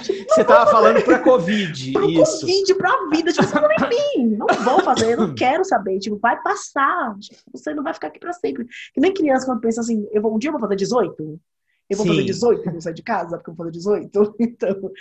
tipo, 0.02 0.34
você 0.34 0.44
tava 0.44 0.72
falando 0.72 1.04
para 1.04 1.20
Covid, 1.20 1.94
pro 1.94 2.10
isso. 2.10 2.42
Covid, 2.42 2.74
pra 2.76 3.08
vida, 3.12 3.32
tipo, 3.32 3.46
você 3.46 3.60
não 3.62 3.70
em 3.72 3.90
mim, 4.18 4.36
não 4.36 4.48
vou 4.48 4.84
fazer, 4.84 5.14
eu 5.14 5.18
não 5.28 5.36
quero 5.36 5.64
saber, 5.64 6.00
tipo, 6.00 6.18
vai 6.18 6.42
passar, 6.42 7.16
tipo, 7.20 7.40
você 7.54 7.72
não 7.72 7.84
vai 7.84 7.94
ficar 7.94 8.08
aqui 8.08 8.20
para 8.20 8.34
sempre. 8.34 8.66
Que 8.96 9.00
nem 9.00 9.14
criança 9.14 9.46
quando 9.46 9.62
pensa 9.62 9.82
assim, 9.82 10.08
eu 10.12 10.24
vou, 10.24 10.34
um 10.34 10.40
dia 10.40 10.48
eu 10.48 10.54
vou 10.54 10.62
fazer 10.62 10.76
18, 10.76 11.40
eu 11.88 11.98
vou 11.98 12.06
Sim. 12.06 12.14
fazer 12.14 12.24
18 12.24 12.68
e 12.68 12.72
vou 12.72 12.82
sair 12.82 12.94
de 12.96 13.04
casa 13.04 13.38
porque 13.38 13.52
eu 13.52 13.54
vou 13.54 13.66
fazer 13.68 13.78
18. 13.78 14.10
Então, 14.40 14.92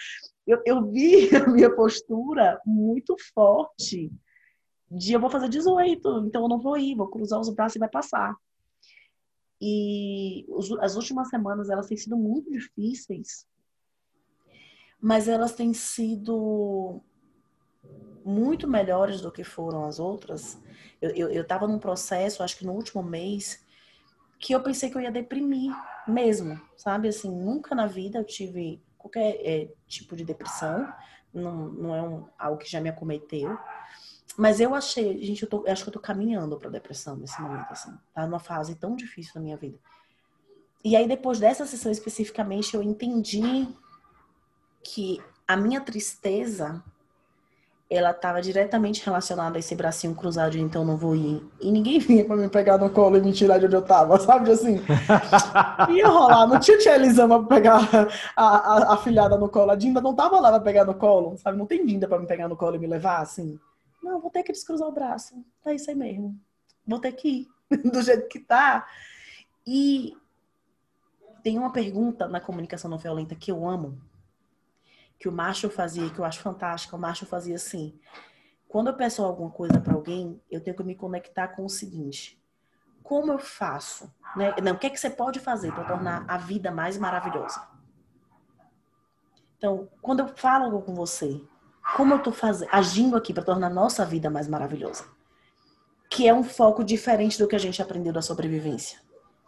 eu, 0.46 0.60
eu 0.66 0.90
vi 0.90 1.34
a 1.34 1.46
minha 1.48 1.74
postura 1.74 2.60
muito 2.66 3.16
forte 3.34 4.12
de 4.90 5.14
eu 5.14 5.20
vou 5.20 5.30
fazer 5.30 5.48
18, 5.48 6.26
então 6.26 6.42
eu 6.42 6.48
não 6.48 6.60
vou 6.60 6.76
ir, 6.76 6.94
vou 6.94 7.08
cruzar 7.08 7.40
os 7.40 7.48
braços 7.48 7.76
e 7.76 7.78
vai 7.78 7.88
passar. 7.88 8.34
E 9.60 10.46
as 10.80 10.96
últimas 10.96 11.28
semanas 11.28 11.68
elas 11.68 11.86
têm 11.86 11.96
sido 11.96 12.16
muito 12.16 12.50
difíceis, 12.50 13.46
mas 15.00 15.28
elas 15.28 15.54
têm 15.54 15.74
sido 15.74 17.02
muito 18.24 18.68
melhores 18.68 19.20
do 19.20 19.32
que 19.32 19.44
foram 19.44 19.84
as 19.84 19.98
outras. 19.98 20.60
Eu 21.00 21.42
estava 21.42 21.66
num 21.66 21.78
processo, 21.78 22.42
acho 22.42 22.56
que 22.56 22.66
no 22.66 22.72
último 22.72 23.02
mês, 23.02 23.64
que 24.38 24.54
eu 24.54 24.62
pensei 24.62 24.90
que 24.90 24.96
eu 24.96 25.00
ia 25.00 25.10
deprimir 25.10 25.72
mesmo, 26.06 26.60
sabe? 26.76 27.08
Assim, 27.08 27.30
nunca 27.30 27.74
na 27.74 27.86
vida 27.86 28.18
eu 28.18 28.24
tive 28.24 28.82
qualquer 28.96 29.36
é, 29.42 29.72
tipo 29.86 30.14
de 30.14 30.24
depressão, 30.24 30.92
não, 31.32 31.68
não 31.68 31.94
é 31.94 32.02
um, 32.02 32.26
algo 32.38 32.58
que 32.58 32.70
já 32.70 32.80
me 32.80 32.88
acometeu. 32.88 33.58
Mas 34.36 34.60
eu 34.60 34.74
achei, 34.74 35.22
gente, 35.22 35.42
eu, 35.42 35.48
tô, 35.48 35.66
eu 35.66 35.72
acho 35.72 35.82
que 35.82 35.88
eu 35.88 35.94
tô 35.94 36.00
caminhando 36.00 36.56
pra 36.56 36.70
depressão 36.70 37.16
nesse 37.16 37.40
momento, 37.40 37.70
assim. 37.70 37.92
Tá 38.14 38.26
numa 38.26 38.38
fase 38.38 38.74
tão 38.74 38.96
difícil 38.96 39.34
da 39.34 39.40
minha 39.40 39.56
vida. 39.56 39.78
E 40.84 40.96
aí, 40.96 41.06
depois 41.06 41.38
dessa 41.38 41.66
sessão 41.66 41.92
especificamente, 41.92 42.74
eu 42.74 42.82
entendi 42.82 43.68
que 44.82 45.20
a 45.46 45.56
minha 45.56 45.80
tristeza 45.80 46.82
ela 47.90 48.12
estava 48.12 48.40
diretamente 48.40 49.04
relacionada 49.04 49.56
a 49.56 49.58
esse 49.58 49.74
bracinho 49.74 50.14
cruzado 50.14 50.52
de 50.52 50.60
então 50.60 50.84
não 50.84 50.96
vou 50.96 51.16
ir. 51.16 51.44
E 51.60 51.72
ninguém 51.72 51.98
vinha 52.00 52.24
para 52.24 52.36
me 52.36 52.48
pegar 52.48 52.78
no 52.78 52.88
colo 52.88 53.16
e 53.16 53.20
me 53.20 53.32
tirar 53.32 53.58
de 53.58 53.66
onde 53.66 53.74
eu 53.74 53.82
tava, 53.82 54.18
sabe? 54.20 54.50
Assim, 54.52 54.80
ia 55.90 56.06
rolar. 56.06 56.46
Não 56.46 56.60
tinha 56.60 56.78
tia 56.78 56.94
Elisama 56.94 57.44
pra 57.44 57.56
pegar 57.56 57.80
a, 58.36 58.46
a, 58.46 58.94
a, 58.94 58.96
filhada 58.98 59.36
no 59.36 59.48
colo. 59.48 59.72
A 59.72 59.74
Dinda 59.74 60.00
não 60.00 60.14
tava 60.14 60.38
lá 60.38 60.50
pra 60.52 60.60
pegar 60.60 60.84
no 60.84 60.94
colo, 60.94 61.36
sabe? 61.38 61.58
Não 61.58 61.66
tem 61.66 61.84
Dinda 61.84 62.06
para 62.06 62.20
me 62.20 62.26
pegar 62.26 62.48
no 62.48 62.56
colo 62.56 62.76
e 62.76 62.78
me 62.78 62.86
levar, 62.86 63.20
assim. 63.20 63.58
Não, 64.02 64.20
vou 64.20 64.30
ter 64.30 64.42
que 64.42 64.52
descruzar 64.52 64.88
o 64.88 64.92
braço. 64.92 65.44
É 65.64 65.74
isso 65.74 65.90
aí 65.90 65.96
mesmo. 65.96 66.38
Vou 66.86 66.98
ter 66.98 67.12
que 67.12 67.28
ir 67.28 67.48
do 67.90 68.02
jeito 68.02 68.28
que 68.28 68.40
tá. 68.40 68.88
E 69.66 70.16
tem 71.42 71.58
uma 71.58 71.72
pergunta 71.72 72.28
na 72.28 72.40
comunicação 72.40 72.90
não 72.90 72.98
violenta 72.98 73.34
que 73.34 73.50
eu 73.50 73.68
amo, 73.68 74.00
que 75.18 75.28
o 75.28 75.32
macho 75.32 75.68
fazia, 75.68 76.10
que 76.10 76.18
eu 76.18 76.24
acho 76.24 76.40
fantástica. 76.40 76.96
O 76.96 76.98
macho 76.98 77.26
fazia 77.26 77.56
assim: 77.56 77.98
quando 78.68 78.88
eu 78.88 78.96
peço 78.96 79.22
alguma 79.22 79.50
coisa 79.50 79.80
para 79.80 79.94
alguém, 79.94 80.40
eu 80.50 80.62
tenho 80.62 80.76
que 80.76 80.82
me 80.82 80.94
conectar 80.94 81.48
com 81.48 81.64
o 81.64 81.68
seguinte: 81.68 82.42
como 83.02 83.32
eu 83.32 83.38
faço? 83.38 84.12
Né? 84.36 84.54
Não, 84.62 84.72
o 84.72 84.78
que 84.78 84.86
é 84.86 84.90
que 84.90 84.98
você 85.00 85.10
pode 85.10 85.40
fazer 85.40 85.72
para 85.72 85.84
tornar 85.84 86.24
a 86.28 86.38
vida 86.38 86.70
mais 86.70 86.96
maravilhosa? 86.96 87.68
Então, 89.58 89.88
quando 90.00 90.20
eu 90.20 90.28
falo 90.28 90.80
com 90.80 90.94
você, 90.94 91.44
como 92.00 92.14
eu 92.14 92.16
estou 92.16 92.34
agindo 92.72 93.14
aqui 93.14 93.30
para 93.30 93.42
tornar 93.42 93.66
a 93.66 93.70
nossa 93.70 94.06
vida 94.06 94.30
mais 94.30 94.48
maravilhosa. 94.48 95.04
Que 96.08 96.26
é 96.26 96.32
um 96.32 96.42
foco 96.42 96.82
diferente 96.82 97.38
do 97.38 97.46
que 97.46 97.54
a 97.54 97.58
gente 97.58 97.82
aprendeu 97.82 98.10
da 98.10 98.22
sobrevivência. 98.22 98.98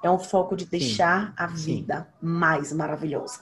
É 0.03 0.11
um 0.11 0.19
foco 0.19 0.55
de 0.55 0.67
deixar 0.67 1.29
Sim. 1.29 1.35
a 1.39 1.47
vida 1.47 2.01
Sim. 2.01 2.27
mais 2.27 2.71
maravilhosa. 2.71 3.41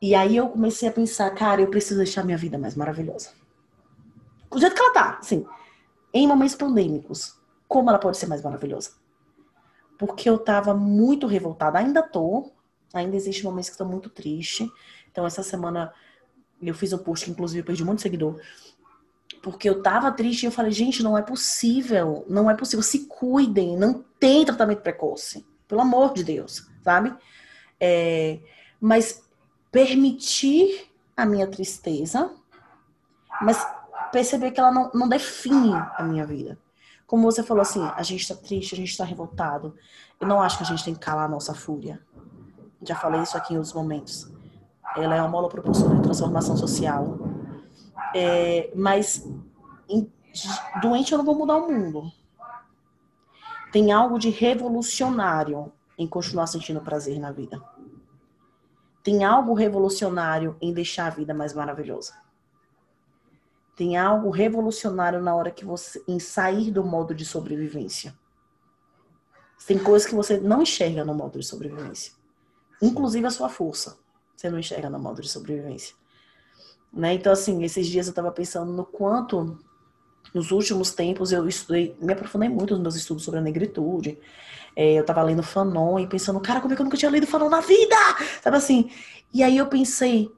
E 0.00 0.14
aí 0.14 0.36
eu 0.36 0.48
comecei 0.48 0.88
a 0.88 0.92
pensar, 0.92 1.28
cara, 1.30 1.60
eu 1.60 1.66
preciso 1.66 1.98
deixar 1.98 2.22
minha 2.22 2.38
vida 2.38 2.56
mais 2.56 2.76
maravilhosa. 2.76 3.30
Do 4.48 4.60
jeito 4.60 4.76
que 4.76 4.80
ela 4.80 4.92
tá, 4.92 5.18
assim. 5.18 5.44
Em 6.14 6.24
momentos 6.28 6.54
pandêmicos, 6.54 7.36
como 7.66 7.90
ela 7.90 7.98
pode 7.98 8.16
ser 8.16 8.28
mais 8.28 8.42
maravilhosa? 8.42 8.92
Porque 9.98 10.30
eu 10.30 10.38
tava 10.38 10.72
muito 10.72 11.26
revoltada, 11.26 11.80
ainda 11.80 12.00
tô, 12.00 12.52
ainda 12.94 13.16
existem 13.16 13.42
momentos 13.42 13.70
que 13.70 13.74
estou 13.74 13.88
muito 13.88 14.08
triste. 14.08 14.70
Então 15.10 15.26
essa 15.26 15.42
semana 15.42 15.92
eu 16.62 16.74
fiz 16.74 16.92
um 16.92 16.98
post 16.98 17.24
que, 17.24 17.30
inclusive, 17.30 17.60
eu 17.60 17.64
perdi 17.64 17.84
muito 17.84 18.02
seguidor. 18.02 18.40
Porque 19.42 19.68
eu 19.68 19.82
tava 19.82 20.10
triste 20.12 20.42
e 20.42 20.46
eu 20.46 20.52
falei, 20.52 20.72
gente, 20.72 21.02
não 21.02 21.16
é 21.16 21.22
possível. 21.22 22.24
Não 22.28 22.50
é 22.50 22.54
possível. 22.54 22.82
Se 22.82 23.06
cuidem. 23.06 23.76
Não 23.76 24.04
tem 24.18 24.44
tratamento 24.44 24.82
precoce. 24.82 25.46
Pelo 25.68 25.80
amor 25.80 26.14
de 26.14 26.24
Deus, 26.24 26.68
sabe? 26.82 27.14
É, 27.78 28.40
mas 28.80 29.24
permitir 29.70 30.90
a 31.16 31.26
minha 31.26 31.46
tristeza, 31.46 32.30
mas 33.42 33.66
perceber 34.12 34.50
que 34.50 34.60
ela 34.60 34.70
não, 34.70 34.90
não 34.94 35.08
define 35.08 35.74
a 35.74 36.02
minha 36.02 36.24
vida. 36.26 36.58
Como 37.06 37.22
você 37.22 37.42
falou 37.42 37.62
assim, 37.62 37.82
a 37.94 38.02
gente 38.02 38.22
está 38.22 38.34
triste, 38.34 38.74
a 38.74 38.78
gente 38.78 38.90
está 38.90 39.04
revoltado. 39.04 39.76
Eu 40.20 40.26
não 40.26 40.40
acho 40.40 40.58
que 40.58 40.64
a 40.64 40.66
gente 40.66 40.84
tem 40.84 40.94
que 40.94 41.00
calar 41.00 41.26
a 41.26 41.28
nossa 41.28 41.54
fúria. 41.54 42.00
Já 42.82 42.96
falei 42.96 43.22
isso 43.22 43.36
aqui 43.36 43.54
em 43.54 43.56
outros 43.56 43.74
momentos. 43.74 44.30
Ela 44.96 45.16
é 45.16 45.20
uma 45.20 45.28
mola 45.28 45.48
propulsora 45.48 45.94
de 45.94 46.02
transformação 46.02 46.56
social. 46.56 47.18
É, 48.14 48.72
mas 48.74 49.28
em, 49.88 50.10
doente 50.80 51.12
eu 51.12 51.18
não 51.18 51.24
vou 51.24 51.34
mudar 51.34 51.56
o 51.56 51.70
mundo. 51.70 52.10
Tem 53.72 53.92
algo 53.92 54.18
de 54.18 54.30
revolucionário 54.30 55.72
em 55.98 56.06
continuar 56.06 56.46
sentindo 56.46 56.80
prazer 56.80 57.18
na 57.18 57.30
vida. 57.30 57.62
Tem 59.02 59.24
algo 59.24 59.54
revolucionário 59.54 60.56
em 60.60 60.72
deixar 60.72 61.06
a 61.06 61.10
vida 61.10 61.34
mais 61.34 61.52
maravilhosa. 61.52 62.14
Tem 63.76 63.96
algo 63.96 64.30
revolucionário 64.30 65.20
na 65.20 65.34
hora 65.34 65.50
que 65.50 65.64
você 65.64 66.02
em 66.08 66.18
sair 66.18 66.70
do 66.70 66.82
modo 66.82 67.14
de 67.14 67.24
sobrevivência. 67.24 68.14
Tem 69.66 69.78
coisas 69.78 70.08
que 70.08 70.14
você 70.14 70.38
não 70.38 70.62
enxerga 70.62 71.04
no 71.04 71.14
modo 71.14 71.38
de 71.38 71.44
sobrevivência. 71.44 72.14
Inclusive 72.80 73.26
a 73.26 73.30
sua 73.30 73.48
força. 73.48 73.98
Você 74.36 74.50
não 74.50 74.58
enxerga 74.58 74.90
no 74.90 74.98
modo 74.98 75.22
de 75.22 75.28
sobrevivência. 75.28 75.94
Né? 76.92 77.14
Então, 77.14 77.32
assim, 77.32 77.64
esses 77.64 77.86
dias 77.86 78.06
eu 78.06 78.10
estava 78.10 78.30
pensando 78.30 78.72
no 78.72 78.84
quanto, 78.84 79.58
nos 80.34 80.50
últimos 80.50 80.92
tempos, 80.92 81.32
eu 81.32 81.48
estudei, 81.48 81.96
me 82.00 82.12
aprofundei 82.12 82.48
muito 82.48 82.74
nos 82.74 82.82
meus 82.82 82.96
estudos 82.96 83.24
sobre 83.24 83.40
a 83.40 83.42
negritude. 83.42 84.18
É, 84.74 84.92
eu 84.92 85.00
estava 85.00 85.22
lendo 85.22 85.42
Fanon 85.42 85.98
e 85.98 86.06
pensando, 86.06 86.38
cara, 86.40 86.60
como 86.60 86.72
é 86.72 86.76
que 86.76 86.82
eu 86.82 86.84
nunca 86.84 86.96
tinha 86.96 87.10
lido 87.10 87.26
Fanon 87.26 87.48
na 87.48 87.60
vida? 87.60 87.96
Sabe 88.42 88.58
assim? 88.58 88.90
E 89.32 89.42
aí 89.42 89.56
eu 89.56 89.66
pensei, 89.66 90.30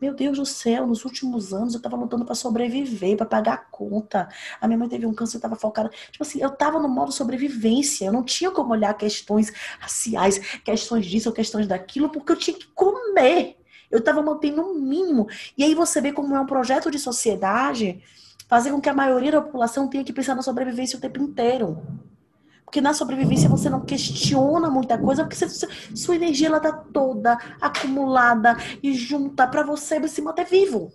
meu 0.00 0.14
Deus 0.14 0.38
do 0.38 0.46
céu, 0.46 0.86
nos 0.86 1.04
últimos 1.04 1.54
anos 1.54 1.74
eu 1.74 1.80
tava 1.80 1.96
lutando 1.96 2.24
para 2.24 2.34
sobreviver, 2.34 3.16
para 3.16 3.26
pagar 3.26 3.54
a 3.54 3.56
conta. 3.56 4.28
A 4.60 4.66
minha 4.66 4.78
mãe 4.78 4.88
teve 4.88 5.06
um 5.06 5.14
câncer, 5.14 5.38
eu 5.38 5.40
tava 5.40 5.56
focada. 5.56 5.90
Tipo 6.10 6.22
assim, 6.22 6.40
eu 6.40 6.50
tava 6.50 6.78
no 6.78 6.88
modo 6.88 7.12
sobrevivência. 7.12 8.06
Eu 8.06 8.12
não 8.12 8.22
tinha 8.22 8.50
como 8.50 8.72
olhar 8.72 8.92
questões 8.94 9.52
raciais, 9.78 10.38
questões 10.64 11.06
disso 11.06 11.28
ou 11.28 11.34
questões 11.34 11.66
daquilo, 11.66 12.10
porque 12.10 12.32
eu 12.32 12.36
tinha 12.36 12.56
que 12.56 12.66
comer. 12.68 13.56
Eu 13.90 14.02
tava 14.02 14.22
mantendo 14.22 14.62
o 14.62 14.72
um 14.72 14.80
mínimo. 14.80 15.28
E 15.56 15.64
aí 15.64 15.74
você 15.74 16.00
vê 16.00 16.12
como 16.12 16.34
é 16.34 16.40
um 16.40 16.46
projeto 16.46 16.90
de 16.90 16.98
sociedade 16.98 18.02
fazer 18.48 18.70
com 18.70 18.80
que 18.80 18.88
a 18.88 18.94
maioria 18.94 19.32
da 19.32 19.42
população 19.42 19.88
tenha 19.88 20.04
que 20.04 20.12
pensar 20.12 20.34
na 20.34 20.42
sobrevivência 20.42 20.98
o 20.98 21.00
tempo 21.00 21.20
inteiro. 21.20 21.82
Porque 22.66 22.80
na 22.80 22.92
sobrevivência 22.92 23.48
você 23.48 23.70
não 23.70 23.80
questiona 23.80 24.68
muita 24.68 24.98
coisa, 24.98 25.24
porque 25.24 25.36
você, 25.36 25.68
sua 25.94 26.16
energia 26.16 26.48
ela 26.48 26.60
tá 26.60 26.72
toda 26.72 27.38
acumulada 27.60 28.56
e 28.82 28.92
junta 28.92 29.46
para 29.46 29.62
você 29.62 30.06
se 30.08 30.20
manter 30.20 30.44
vivo. 30.44 30.92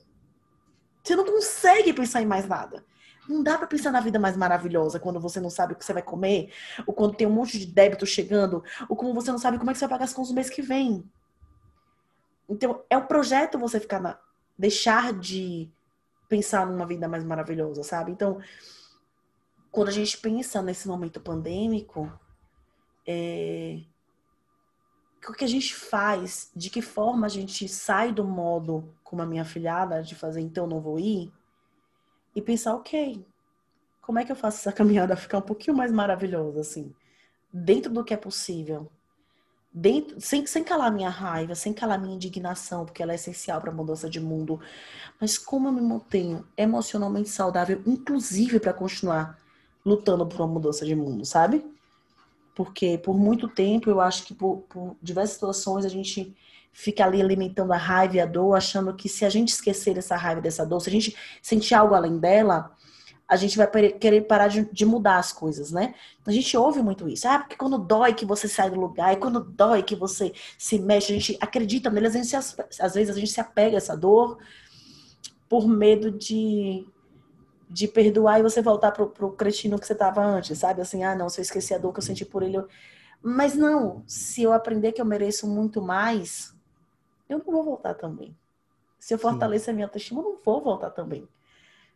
Você 1.01 1.15
não 1.15 1.25
consegue 1.25 1.93
pensar 1.93 2.21
em 2.21 2.25
mais 2.25 2.45
nada. 2.45 2.85
Não 3.27 3.41
dá 3.41 3.57
para 3.57 3.67
pensar 3.67 3.91
na 3.91 4.01
vida 4.01 4.19
mais 4.19 4.35
maravilhosa 4.35 4.99
quando 4.99 5.19
você 5.19 5.39
não 5.39 5.49
sabe 5.49 5.73
o 5.73 5.75
que 5.77 5.85
você 5.85 5.93
vai 5.93 6.03
comer, 6.03 6.51
ou 6.85 6.93
quando 6.93 7.15
tem 7.15 7.25
um 7.25 7.31
monte 7.31 7.57
de 7.57 7.65
débito 7.65 8.05
chegando, 8.05 8.61
ou 8.89 8.95
como 8.95 9.13
você 9.13 9.31
não 9.31 9.39
sabe 9.39 9.57
como 9.57 9.71
é 9.71 9.73
que 9.73 9.79
você 9.79 9.85
vai 9.85 9.95
pagar 9.95 10.05
as 10.05 10.13
contas 10.13 10.29
no 10.29 10.35
mês 10.35 10.49
que 10.49 10.61
vem. 10.61 11.09
Então, 12.49 12.83
é 12.89 12.97
o 12.97 13.01
um 13.01 13.05
projeto 13.05 13.57
você 13.57 13.79
ficar 13.79 14.01
na 14.01 14.19
deixar 14.57 15.13
de 15.13 15.71
pensar 16.27 16.67
numa 16.67 16.85
vida 16.85 17.07
mais 17.07 17.23
maravilhosa, 17.23 17.81
sabe? 17.81 18.11
Então, 18.11 18.39
quando 19.71 19.87
a 19.87 19.91
gente 19.91 20.17
pensa 20.17 20.61
nesse 20.61 20.87
momento 20.87 21.19
pandêmico, 21.19 22.11
é... 23.07 23.79
o 25.27 25.33
que 25.33 25.45
a 25.45 25.47
gente 25.47 25.73
faz? 25.73 26.51
De 26.55 26.69
que 26.69 26.81
forma 26.81 27.25
a 27.25 27.29
gente 27.29 27.67
sai 27.67 28.11
do 28.11 28.23
modo 28.23 28.93
como 29.03 29.21
a 29.21 29.25
minha 29.25 29.45
filhada, 29.45 30.03
de 30.03 30.13
fazer 30.13 30.41
então 30.41 30.67
não 30.67 30.81
vou 30.81 30.99
ir, 30.99 31.31
e 32.35 32.41
pensar, 32.41 32.75
ok, 32.75 33.25
como 34.01 34.19
é 34.19 34.25
que 34.25 34.31
eu 34.31 34.35
faço 34.35 34.59
essa 34.59 34.71
caminhada 34.75 35.15
ficar 35.15 35.37
um 35.37 35.43
pouquinho 35.43 35.75
mais 35.75 35.91
maravilhosa, 35.91 36.61
assim, 36.61 36.93
dentro 37.51 37.91
do 37.91 38.03
que 38.03 38.13
é 38.13 38.17
possível? 38.17 38.89
Dentro, 39.73 40.19
sem, 40.19 40.45
sem 40.45 40.65
calar 40.65 40.91
minha 40.91 41.09
raiva, 41.09 41.55
sem 41.55 41.71
calar 41.71 41.97
minha 41.97 42.15
indignação, 42.15 42.83
porque 42.83 43.01
ela 43.01 43.13
é 43.13 43.15
essencial 43.15 43.61
para 43.61 43.71
a 43.71 43.73
mudança 43.73 44.09
de 44.09 44.19
mundo. 44.19 44.59
Mas 45.19 45.37
como 45.37 45.69
eu 45.69 45.71
me 45.71 45.79
mantenho 45.81 46.45
emocionalmente 46.57 47.29
saudável, 47.29 47.81
inclusive 47.85 48.59
para 48.59 48.73
continuar 48.73 49.40
lutando 49.85 50.25
por 50.25 50.39
uma 50.41 50.47
mudança 50.47 50.85
de 50.85 50.95
mundo, 50.95 51.25
sabe? 51.25 51.65
Porque 52.55 52.97
por 52.97 53.17
muito 53.17 53.47
tempo 53.47 53.89
eu 53.89 54.01
acho 54.01 54.23
que 54.23 54.33
por, 54.33 54.63
por 54.69 54.95
diversas 55.01 55.33
situações 55.35 55.85
a 55.85 55.89
gente 55.89 56.35
fica 56.73 57.03
ali 57.03 57.21
alimentando 57.21 57.73
a 57.73 57.77
raiva 57.77 58.17
e 58.17 58.19
a 58.19 58.25
dor, 58.25 58.55
achando 58.55 58.93
que 58.93 59.09
se 59.09 59.25
a 59.25 59.29
gente 59.29 59.49
esquecer 59.49 59.93
dessa 59.93 60.15
raiva 60.15 60.41
dessa 60.41 60.65
dor, 60.65 60.79
se 60.79 60.89
a 60.89 60.93
gente 60.93 61.15
sentir 61.41 61.73
algo 61.73 61.93
além 61.93 62.17
dela, 62.17 62.71
a 63.27 63.35
gente 63.37 63.57
vai 63.57 63.67
querer 63.93 64.21
parar 64.21 64.49
de, 64.49 64.69
de, 64.73 64.85
mudar 64.85 65.17
as 65.17 65.31
coisas, 65.31 65.71
né? 65.71 65.95
A 66.25 66.31
gente 66.33 66.55
ouve 66.57 66.81
muito 66.81 67.07
isso. 67.07 67.25
Ah, 67.29 67.39
porque 67.39 67.55
quando 67.55 67.77
dói 67.77 68.13
que 68.13 68.25
você 68.25 68.45
sai 68.45 68.69
do 68.69 68.79
lugar, 68.79 69.13
e 69.13 69.17
quando 69.17 69.39
dói 69.39 69.83
que 69.83 69.95
você 69.95 70.33
se 70.57 70.77
mexe, 70.77 71.13
a 71.13 71.15
gente 71.15 71.37
acredita 71.39 71.89
nele, 71.89 72.07
às 72.07 72.13
vezes, 72.13 72.33
às 72.79 72.93
vezes 72.93 73.15
a 73.15 73.17
gente 73.17 73.31
se 73.31 73.39
apega 73.39 73.77
a 73.77 73.79
essa 73.79 73.95
dor 73.95 74.37
por 75.47 75.65
medo 75.65 76.11
de 76.11 76.85
de 77.71 77.87
perdoar 77.87 78.39
e 78.39 78.43
você 78.43 78.61
voltar 78.61 78.91
pro, 78.91 79.07
pro 79.07 79.31
cretino 79.31 79.79
que 79.79 79.87
você 79.87 79.95
tava 79.95 80.21
antes, 80.21 80.59
sabe? 80.59 80.81
Assim, 80.81 81.05
ah, 81.05 81.15
não, 81.15 81.29
se 81.29 81.39
eu 81.39 81.43
esqueci 81.43 81.73
a 81.73 81.77
dor 81.77 81.93
que 81.93 81.99
eu 81.99 82.03
senti 82.03 82.25
por 82.25 82.43
ele. 82.43 82.57
Eu... 82.57 82.67
Mas 83.23 83.55
não, 83.55 84.03
se 84.05 84.43
eu 84.43 84.51
aprender 84.51 84.91
que 84.91 84.99
eu 84.99 85.05
mereço 85.05 85.47
muito 85.47 85.81
mais, 85.81 86.53
eu 87.29 87.37
não 87.37 87.45
vou 87.45 87.63
voltar 87.63 87.93
também. 87.93 88.35
Se 88.99 89.13
eu 89.13 89.17
fortalecer 89.17 89.71
a 89.71 89.73
minha 89.73 89.85
autoestima, 89.85 90.19
eu 90.19 90.25
não 90.25 90.37
vou 90.43 90.61
voltar 90.61 90.89
também. 90.89 91.25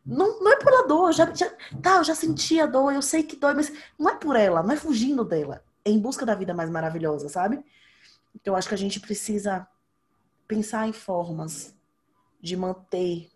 Não, 0.06 0.40
não 0.40 0.52
é 0.52 0.56
por 0.56 0.74
a 0.74 0.88
dor, 0.88 1.12
já, 1.12 1.34
já, 1.34 1.50
tá, 1.82 1.98
eu 1.98 2.04
já 2.06 2.16
senti 2.16 2.60
a 2.60 2.66
dor, 2.66 2.94
eu 2.94 3.02
sei 3.02 3.24
que 3.24 3.36
dói, 3.36 3.54
mas 3.54 3.72
não 4.00 4.10
é 4.10 4.16
por 4.16 4.36
ela, 4.36 4.64
não 4.64 4.72
é 4.72 4.78
fugindo 4.78 5.26
dela. 5.26 5.62
É 5.84 5.90
em 5.90 6.00
busca 6.00 6.26
da 6.26 6.36
vida 6.36 6.54
mais 6.54 6.70
maravilhosa, 6.70 7.28
sabe? 7.28 7.64
Então, 8.34 8.54
eu 8.54 8.58
acho 8.58 8.70
que 8.70 8.76
a 8.76 8.78
gente 8.78 9.00
precisa 9.00 9.68
pensar 10.48 10.88
em 10.88 10.94
formas 10.94 11.76
de 12.40 12.56
manter 12.56 13.30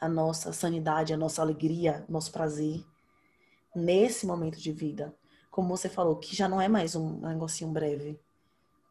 a 0.00 0.08
nossa 0.08 0.52
sanidade, 0.52 1.12
a 1.12 1.16
nossa 1.16 1.42
alegria, 1.42 2.04
nosso 2.08 2.30
prazer 2.32 2.84
nesse 3.74 4.26
momento 4.26 4.58
de 4.58 4.72
vida. 4.72 5.14
Como 5.50 5.68
você 5.68 5.88
falou, 5.88 6.16
que 6.16 6.34
já 6.34 6.48
não 6.48 6.60
é 6.60 6.68
mais 6.68 6.94
um 6.94 7.20
negocinho 7.20 7.70
breve, 7.70 8.18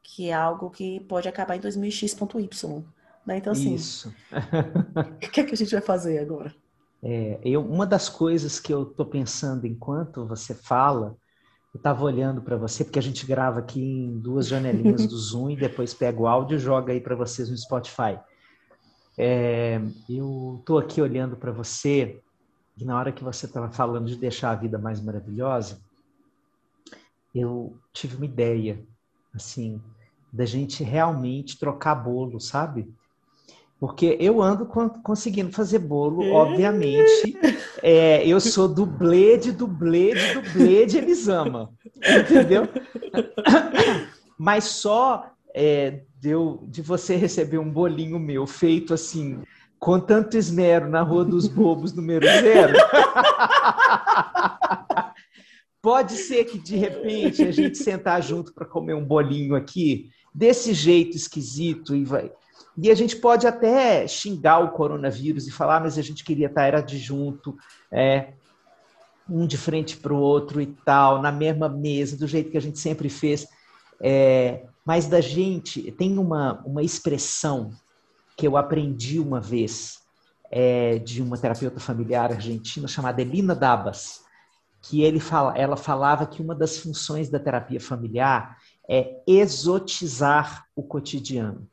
que 0.03 0.29
é 0.29 0.33
algo 0.33 0.69
que 0.69 0.99
pode 1.01 1.27
acabar 1.27 1.55
em 1.55 1.59
2000x.y. 1.59 2.83
Né? 3.25 3.37
Então, 3.37 3.53
assim, 3.53 3.73
Isso. 3.73 4.13
o 5.23 5.29
que 5.29 5.41
é 5.41 5.43
que 5.43 5.53
a 5.53 5.57
gente 5.57 5.71
vai 5.71 5.81
fazer 5.81 6.19
agora? 6.19 6.55
É, 7.03 7.39
eu, 7.43 7.61
uma 7.61 7.85
das 7.85 8.09
coisas 8.09 8.59
que 8.59 8.73
eu 8.73 8.83
estou 8.83 9.05
pensando 9.05 9.67
enquanto 9.67 10.25
você 10.25 10.53
fala, 10.53 11.15
eu 11.73 11.77
estava 11.77 12.03
olhando 12.03 12.41
para 12.41 12.57
você, 12.57 12.83
porque 12.83 12.99
a 12.99 13.01
gente 13.01 13.25
grava 13.25 13.59
aqui 13.59 13.81
em 13.81 14.17
duas 14.19 14.47
janelinhas 14.47 15.05
do 15.05 15.17
Zoom 15.17 15.51
e 15.51 15.55
depois 15.55 15.93
pega 15.93 16.19
o 16.19 16.27
áudio 16.27 16.55
e 16.55 16.59
joga 16.59 16.93
aí 16.93 17.01
para 17.01 17.15
vocês 17.15 17.49
no 17.49 17.57
Spotify. 17.57 18.17
É, 19.17 19.79
eu 20.09 20.57
estou 20.59 20.77
aqui 20.77 21.01
olhando 21.01 21.35
para 21.37 21.51
você 21.51 22.21
e 22.77 22.83
na 22.83 22.97
hora 22.97 23.11
que 23.11 23.23
você 23.23 23.45
estava 23.45 23.71
falando 23.71 24.07
de 24.07 24.17
deixar 24.17 24.51
a 24.51 24.55
vida 24.55 24.77
mais 24.77 25.01
maravilhosa, 25.01 25.79
eu 27.33 27.77
tive 27.93 28.17
uma 28.17 28.25
ideia, 28.25 28.81
assim, 29.33 29.81
da 30.31 30.45
gente 30.45 30.83
realmente 30.83 31.57
trocar 31.57 31.95
bolo, 31.95 32.39
sabe? 32.39 32.93
Porque 33.79 34.17
eu 34.19 34.41
ando 34.41 34.65
conseguindo 34.65 35.51
fazer 35.51 35.79
bolo, 35.79 36.31
obviamente. 36.31 37.37
É, 37.81 38.25
eu 38.25 38.39
sou 38.39 38.67
dublê 38.67 39.37
de 39.37 39.51
dublê 39.51 40.13
de 40.15 40.33
dublê 40.33 40.85
de 40.85 40.97
Elisama. 40.97 41.73
Entendeu? 41.95 42.67
Mas 44.39 44.65
só 44.65 45.34
é, 45.57 46.01
deu 46.19 46.65
de 46.67 46.81
você 46.81 47.15
receber 47.15 47.57
um 47.57 47.71
bolinho 47.71 48.19
meu 48.19 48.45
feito 48.45 48.93
assim, 48.93 49.41
com 49.79 49.97
tanto 49.97 50.35
esmero 50.37 50.89
na 50.89 51.01
Rua 51.01 51.23
dos 51.23 51.47
Bobos, 51.47 51.93
número 51.93 52.25
zero. 52.25 52.73
Pode 55.81 56.17
ser 56.17 56.43
que 56.43 56.59
de 56.59 56.75
repente 56.75 57.41
a 57.43 57.51
gente 57.51 57.77
sentar 57.77 58.21
junto 58.21 58.53
para 58.53 58.65
comer 58.65 58.95
um 58.95 59.05
bolinho 59.05 59.55
aqui, 59.55 60.09
desse 60.33 60.73
jeito 60.73 61.15
esquisito 61.15 61.95
e 61.95 62.03
vai. 62.03 62.29
E 62.77 62.91
a 62.91 62.95
gente 62.95 63.15
pode 63.15 63.47
até 63.47 64.05
xingar 64.05 64.59
o 64.59 64.71
coronavírus 64.71 65.47
e 65.47 65.51
falar, 65.51 65.79
mas 65.79 65.97
a 65.97 66.01
gente 66.01 66.25
queria 66.25 66.47
estar 66.47 66.65
era 66.65 66.81
de 66.81 66.97
junto, 66.97 67.55
é, 67.89 68.33
um 69.29 69.47
de 69.47 69.57
frente 69.57 69.95
para 69.95 70.13
o 70.13 70.19
outro 70.19 70.59
e 70.59 70.65
tal, 70.65 71.21
na 71.21 71.31
mesma 71.31 71.69
mesa, 71.69 72.17
do 72.17 72.27
jeito 72.27 72.51
que 72.51 72.57
a 72.57 72.61
gente 72.61 72.77
sempre 72.77 73.07
fez. 73.07 73.47
É, 74.01 74.65
mas 74.85 75.07
da 75.07 75.19
gente, 75.19 75.91
tem 75.93 76.17
uma, 76.19 76.61
uma 76.63 76.83
expressão 76.83 77.71
que 78.37 78.45
eu 78.45 78.55
aprendi 78.55 79.19
uma 79.19 79.41
vez 79.41 79.99
é, 80.51 80.99
de 80.99 81.21
uma 81.21 81.37
terapeuta 81.37 81.79
familiar 81.79 82.31
argentina 82.31 82.87
chamada 82.87 83.21
Elina 83.21 83.55
Dabas, 83.55 84.23
que 84.81 85.01
ele 85.01 85.19
fala, 85.19 85.57
ela 85.57 85.75
falava 85.75 86.27
que 86.27 86.41
uma 86.41 86.53
das 86.53 86.77
funções 86.77 87.29
da 87.29 87.39
terapia 87.39 87.81
familiar 87.81 88.57
é 88.87 89.21
exotizar 89.25 90.65
o 90.75 90.83
cotidiano. 90.83 91.67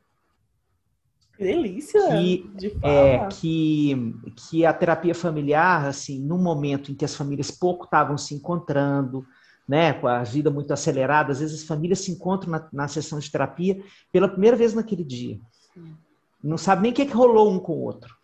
Que 1.36 1.44
delícia! 1.44 2.00
Que, 2.08 2.50
é, 2.82 3.26
que, 3.28 4.14
que 4.48 4.64
a 4.64 4.72
terapia 4.72 5.14
familiar, 5.14 5.86
assim, 5.86 6.18
num 6.20 6.38
momento 6.38 6.90
em 6.90 6.94
que 6.94 7.04
as 7.04 7.14
famílias 7.14 7.50
pouco 7.50 7.84
estavam 7.84 8.16
se 8.16 8.34
encontrando, 8.34 9.26
né, 9.68 9.92
com 9.92 10.06
a 10.06 10.22
vida 10.22 10.50
muito 10.50 10.72
acelerada, 10.72 11.32
às 11.32 11.40
vezes 11.40 11.60
as 11.60 11.66
famílias 11.66 12.00
se 12.00 12.10
encontram 12.10 12.50
na, 12.50 12.68
na 12.72 12.88
sessão 12.88 13.18
de 13.18 13.30
terapia 13.30 13.82
pela 14.10 14.28
primeira 14.28 14.56
vez 14.56 14.74
naquele 14.74 15.04
dia. 15.04 15.40
Sim. 15.72 15.96
Não 16.42 16.58
sabe 16.58 16.82
nem 16.82 16.92
o 16.92 16.94
que, 16.94 17.02
é 17.02 17.06
que 17.06 17.12
rolou 17.12 17.50
um 17.50 17.58
com 17.58 17.72
o 17.72 17.82
outro. 17.82 18.14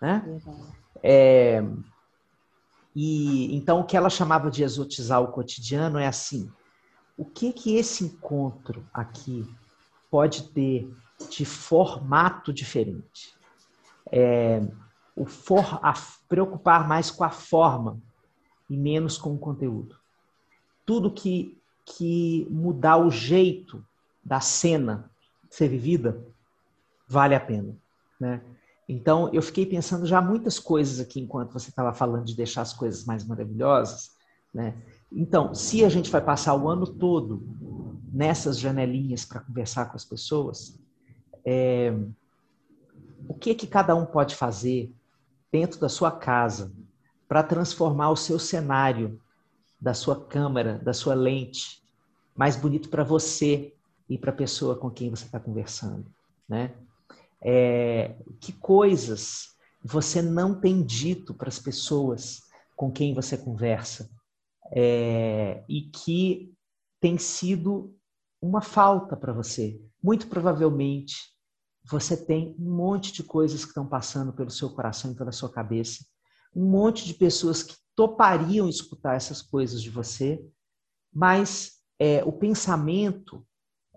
Né? 0.00 0.40
É, 1.02 1.64
e 2.94 3.54
então 3.54 3.80
o 3.80 3.84
que 3.84 3.96
ela 3.96 4.08
chamava 4.08 4.50
de 4.50 4.62
exotizar 4.62 5.20
o 5.20 5.32
cotidiano 5.32 5.98
é 5.98 6.06
assim: 6.06 6.50
o 7.16 7.24
que 7.24 7.52
que 7.52 7.76
esse 7.76 8.04
encontro 8.04 8.86
aqui 8.92 9.46
pode 10.10 10.50
ter 10.50 10.90
de 11.28 11.44
formato 11.44 12.52
diferente? 12.52 13.34
É, 14.10 14.62
o 15.16 15.24
for, 15.24 15.80
a, 15.82 15.94
preocupar 16.28 16.86
mais 16.86 17.10
com 17.10 17.24
a 17.24 17.30
forma 17.30 17.98
e 18.68 18.76
menos 18.76 19.18
com 19.18 19.34
o 19.34 19.38
conteúdo. 19.38 19.96
Tudo 20.86 21.10
que, 21.10 21.60
que 21.84 22.46
mudar 22.50 22.96
o 22.96 23.10
jeito 23.10 23.84
da 24.24 24.40
cena 24.40 25.10
ser 25.50 25.68
vivida 25.68 26.24
vale 27.06 27.34
a 27.34 27.40
pena, 27.40 27.76
né? 28.18 28.40
Então, 28.88 29.28
eu 29.32 29.42
fiquei 29.42 29.66
pensando 29.66 30.06
já 30.06 30.22
muitas 30.22 30.60
coisas 30.60 31.00
aqui 31.00 31.20
enquanto 31.20 31.52
você 31.52 31.70
estava 31.70 31.92
falando 31.92 32.24
de 32.24 32.36
deixar 32.36 32.62
as 32.62 32.72
coisas 32.72 33.04
mais 33.04 33.24
maravilhosas, 33.26 34.12
né? 34.54 34.74
Então, 35.10 35.54
se 35.54 35.84
a 35.84 35.88
gente 35.88 36.10
vai 36.10 36.20
passar 36.20 36.54
o 36.54 36.68
ano 36.68 36.86
todo 36.86 37.42
nessas 38.12 38.58
janelinhas 38.58 39.24
para 39.24 39.40
conversar 39.40 39.86
com 39.86 39.96
as 39.96 40.04
pessoas, 40.04 40.78
é, 41.44 41.92
o 43.28 43.34
que 43.34 43.54
que 43.54 43.66
cada 43.66 43.94
um 43.94 44.06
pode 44.06 44.34
fazer 44.34 44.92
dentro 45.50 45.80
da 45.80 45.88
sua 45.88 46.10
casa 46.10 46.72
para 47.28 47.42
transformar 47.42 48.10
o 48.10 48.16
seu 48.16 48.38
cenário 48.38 49.20
da 49.80 49.94
sua 49.94 50.24
câmera, 50.26 50.78
da 50.78 50.92
sua 50.92 51.14
lente, 51.14 51.82
mais 52.34 52.56
bonito 52.56 52.88
para 52.88 53.04
você 53.04 53.74
e 54.08 54.18
para 54.18 54.30
a 54.30 54.36
pessoa 54.36 54.76
com 54.76 54.90
quem 54.90 55.10
você 55.10 55.24
está 55.24 55.40
conversando, 55.40 56.06
né? 56.48 56.74
É, 57.40 58.14
que 58.40 58.52
coisas 58.52 59.54
você 59.82 60.20
não 60.20 60.58
tem 60.58 60.82
dito 60.82 61.34
para 61.34 61.48
as 61.48 61.58
pessoas 61.58 62.42
com 62.74 62.90
quem 62.90 63.14
você 63.14 63.36
conversa 63.36 64.10
é, 64.72 65.62
e 65.68 65.82
que 65.82 66.52
tem 67.00 67.18
sido 67.18 67.94
uma 68.40 68.60
falta 68.60 69.16
para 69.16 69.32
você. 69.32 69.80
Muito 70.02 70.26
provavelmente 70.28 71.16
você 71.88 72.16
tem 72.16 72.54
um 72.58 72.74
monte 72.74 73.12
de 73.12 73.22
coisas 73.22 73.62
que 73.62 73.70
estão 73.70 73.86
passando 73.86 74.32
pelo 74.32 74.50
seu 74.50 74.70
coração 74.70 75.12
e 75.12 75.14
pela 75.14 75.30
sua 75.30 75.50
cabeça, 75.50 76.04
um 76.56 76.64
monte 76.64 77.04
de 77.04 77.14
pessoas 77.14 77.62
que 77.62 77.76
topariam 77.94 78.68
escutar 78.68 79.14
essas 79.14 79.42
coisas 79.42 79.82
de 79.82 79.90
você, 79.90 80.42
mas 81.12 81.72
é, 81.98 82.24
o 82.24 82.32
pensamento 82.32 83.46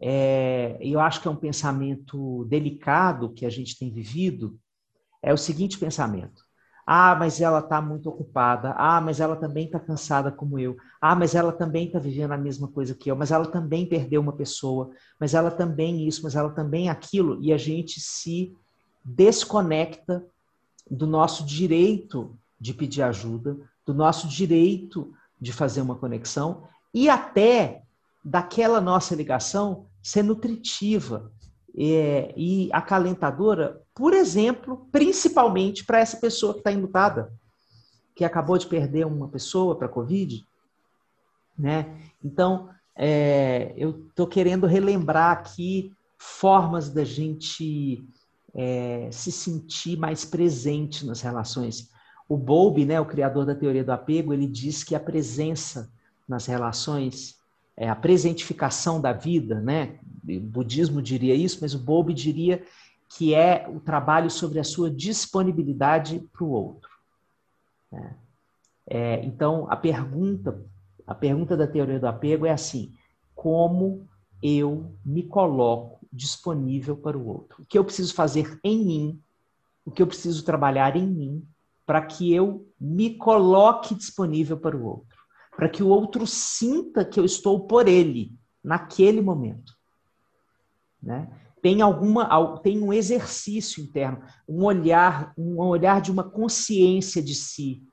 é, 0.02 0.78
eu 0.80 1.00
acho 1.00 1.22
que 1.22 1.28
é 1.28 1.32
um 1.32 1.36
pensamento 1.36 2.45
delicado 2.45 3.34
que 3.34 3.45
a 3.45 3.50
gente 3.50 3.78
tem 3.78 3.91
vivido, 3.91 4.58
é 5.22 5.34
o 5.34 5.38
seguinte 5.38 5.78
pensamento. 5.78 6.43
Ah, 6.91 7.15
mas 7.15 7.39
ela 7.39 7.60
está 7.60 7.80
muito 7.80 8.10
ocupada. 8.10 8.74
Ah, 8.76 9.00
mas 9.00 9.19
ela 9.19 9.36
também 9.36 9.65
está 9.65 9.80
cansada 9.80 10.32
como 10.32 10.58
eu. 10.58 10.76
Ah, 11.00 11.13
mas 11.13 11.36
ela 11.36 11.52
também 11.52 11.86
está 11.86 12.00
vivendo 12.00 12.32
a 12.32 12.38
mesma 12.38 12.67
coisa 12.67 12.95
que 12.95 13.12
eu. 13.12 13.15
Mas 13.15 13.30
ela 13.30 13.45
também 13.45 13.88
perdeu 13.88 14.19
uma 14.19 14.34
pessoa. 14.34 14.89
Mas 15.19 15.36
ela 15.36 15.52
também 15.52 16.08
isso, 16.08 16.24
mas 16.24 16.36
ela 16.36 16.50
também 16.50 16.89
aquilo. 16.89 17.38
E 17.43 17.54
a 17.54 17.58
gente 17.58 18.00
se 18.00 18.56
desconecta 19.06 20.26
do 20.89 21.06
nosso 21.06 21.45
direito 21.45 22.36
de 22.60 22.74
pedir 22.74 23.02
ajuda, 23.02 23.58
do 23.86 23.93
nosso 23.93 24.28
direito 24.28 25.13
de 25.39 25.54
fazer 25.54 25.82
uma 25.82 25.95
conexão 25.95 26.63
e 26.93 27.10
até 27.10 27.84
daquela 28.24 28.82
nossa 28.82 29.15
ligação 29.15 29.88
ser 30.02 30.24
nutritiva 30.24 31.32
é, 31.78 32.34
e 32.36 32.69
acalentadora, 32.74 33.82
por 33.95 34.13
exemplo, 34.13 34.88
principalmente 34.91 35.86
para 35.86 36.00
essa 36.00 36.17
pessoa 36.17 36.54
que 36.54 36.60
está 36.60 36.72
enlutada, 36.72 37.32
que 38.15 38.26
acabou 38.26 38.58
de 38.58 38.67
perder 38.67 39.06
uma 39.06 39.30
pessoa 39.30 39.76
para 39.76 39.88
a 39.88 39.89
Covid. 39.89 40.43
Né? 41.58 42.12
Então, 42.24 42.69
é, 42.95 43.74
eu 43.78 44.08
estou 44.10 44.28
querendo 44.28 44.67
relembrar 44.67 45.32
aqui 45.32 45.93
formas 46.17 46.89
da 46.89 47.06
gente 47.06 48.04
é, 48.54 49.10
se 49.12 49.32
sentir 49.32 49.98
mais 49.98 50.26
presente 50.26 51.06
nas 51.06 51.22
relações. 51.22 51.89
O 52.30 52.38
Bowlby, 52.38 52.86
né, 52.86 53.02
o 53.02 53.06
criador 53.06 53.46
da 53.46 53.56
teoria 53.56 53.84
do 53.84 53.92
apego, 53.92 54.32
ele 54.32 54.48
diz 54.48 54.84
que 54.84 54.96
a 54.96 55.00
presença 55.00 55.92
nas 56.28 56.46
relações 56.46 57.39
é, 57.80 57.88
a 57.88 57.96
presentificação 57.96 59.00
da 59.00 59.13
vida, 59.13 59.62
né? 59.62 59.98
O 60.28 60.39
budismo 60.42 61.02
diria 61.02 61.34
isso, 61.34 61.60
mas 61.62 61.74
o 61.74 61.80
Bowlby 61.80 62.13
diria 62.13 62.62
que 63.08 63.34
é 63.34 63.68
o 63.70 63.80
trabalho 63.80 64.30
sobre 64.30 64.60
a 64.60 64.65
sua 64.65 64.92
disponibilidade 64.92 66.20
para 66.34 66.44
o 66.44 66.52
outro. 66.52 66.89
Né? 67.89 68.15
É, 68.86 69.26
então, 69.26 69.65
a 69.72 69.78
pergunta, 69.78 70.62
a 71.08 71.15
pergunta 71.15 71.56
da 71.56 71.65
teoria 71.65 72.00
do 72.00 72.08
apego 72.08 72.46
é 72.46 72.52
assim: 72.52 72.94
como 73.34 74.06
eu 74.44 74.92
me 75.06 75.24
coloco 75.24 76.06
disponível 76.12 76.98
para 76.98 77.18
o 77.18 77.26
outro? 77.26 77.63
O 77.63 77.65
que 77.65 77.78
eu 77.78 77.86
preciso 77.86 78.13
fazer 78.13 78.60
em 78.62 78.86
mim? 78.86 79.22
O 79.86 79.92
que 79.92 80.02
eu 80.02 80.08
preciso 80.08 80.44
trabalhar 80.44 80.98
em 80.98 81.08
mim 81.08 81.48
para 81.89 82.06
que 82.06 82.32
eu 82.32 82.69
me 82.80 83.15
coloque 83.15 83.95
disponível 83.95 84.60
para 84.60 84.78
o 84.78 84.86
outro? 84.86 85.19
para 85.60 85.67
que 85.67 85.84
o 85.84 85.89
outro 85.89 86.25
sinta 86.25 87.04
que 87.04 87.19
eu 87.19 87.25
estou 87.25 87.60
por 87.67 87.86
ele 87.86 88.32
naquele 88.63 89.19
momento. 89.19 89.73
Né? 91.04 91.30
Tem 91.62 91.82
alguma 91.82 92.58
tem 92.60 92.82
um 92.82 92.93
exercício 92.93 93.84
interno, 93.84 94.21
um 94.47 94.63
olhar, 94.63 95.34
um 95.38 95.60
olhar 95.60 95.99
de 95.99 96.12
uma 96.12 96.23
consciência 96.23 97.21
de 97.21 97.36
si. 97.36 97.84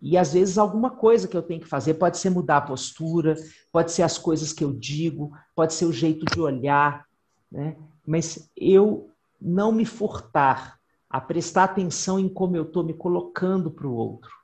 E 0.00 0.16
às 0.16 0.34
vezes 0.34 0.56
alguma 0.56 0.90
coisa 0.90 1.26
que 1.26 1.36
eu 1.36 1.42
tenho 1.42 1.62
que 1.62 1.66
fazer 1.66 1.94
pode 1.94 2.16
ser 2.16 2.30
mudar 2.30 2.58
a 2.58 2.66
postura, 2.68 3.34
pode 3.72 3.90
ser 3.90 4.04
as 4.04 4.16
coisas 4.16 4.52
que 4.52 4.62
eu 4.62 4.72
digo, 4.72 5.32
pode 5.56 5.74
ser 5.74 5.86
o 5.86 5.92
jeito 5.92 6.24
de 6.32 6.40
olhar, 6.40 7.04
né? 7.50 7.76
Mas 8.06 8.48
eu 8.56 9.10
não 9.40 9.72
me 9.72 9.84
furtar 9.84 10.77
a 11.08 11.20
prestar 11.20 11.64
atenção 11.64 12.18
em 12.18 12.28
como 12.28 12.56
eu 12.56 12.64
estou 12.64 12.84
me 12.84 12.94
colocando 12.94 13.70
para 13.70 13.86
o 13.86 13.94
outro 13.94 14.38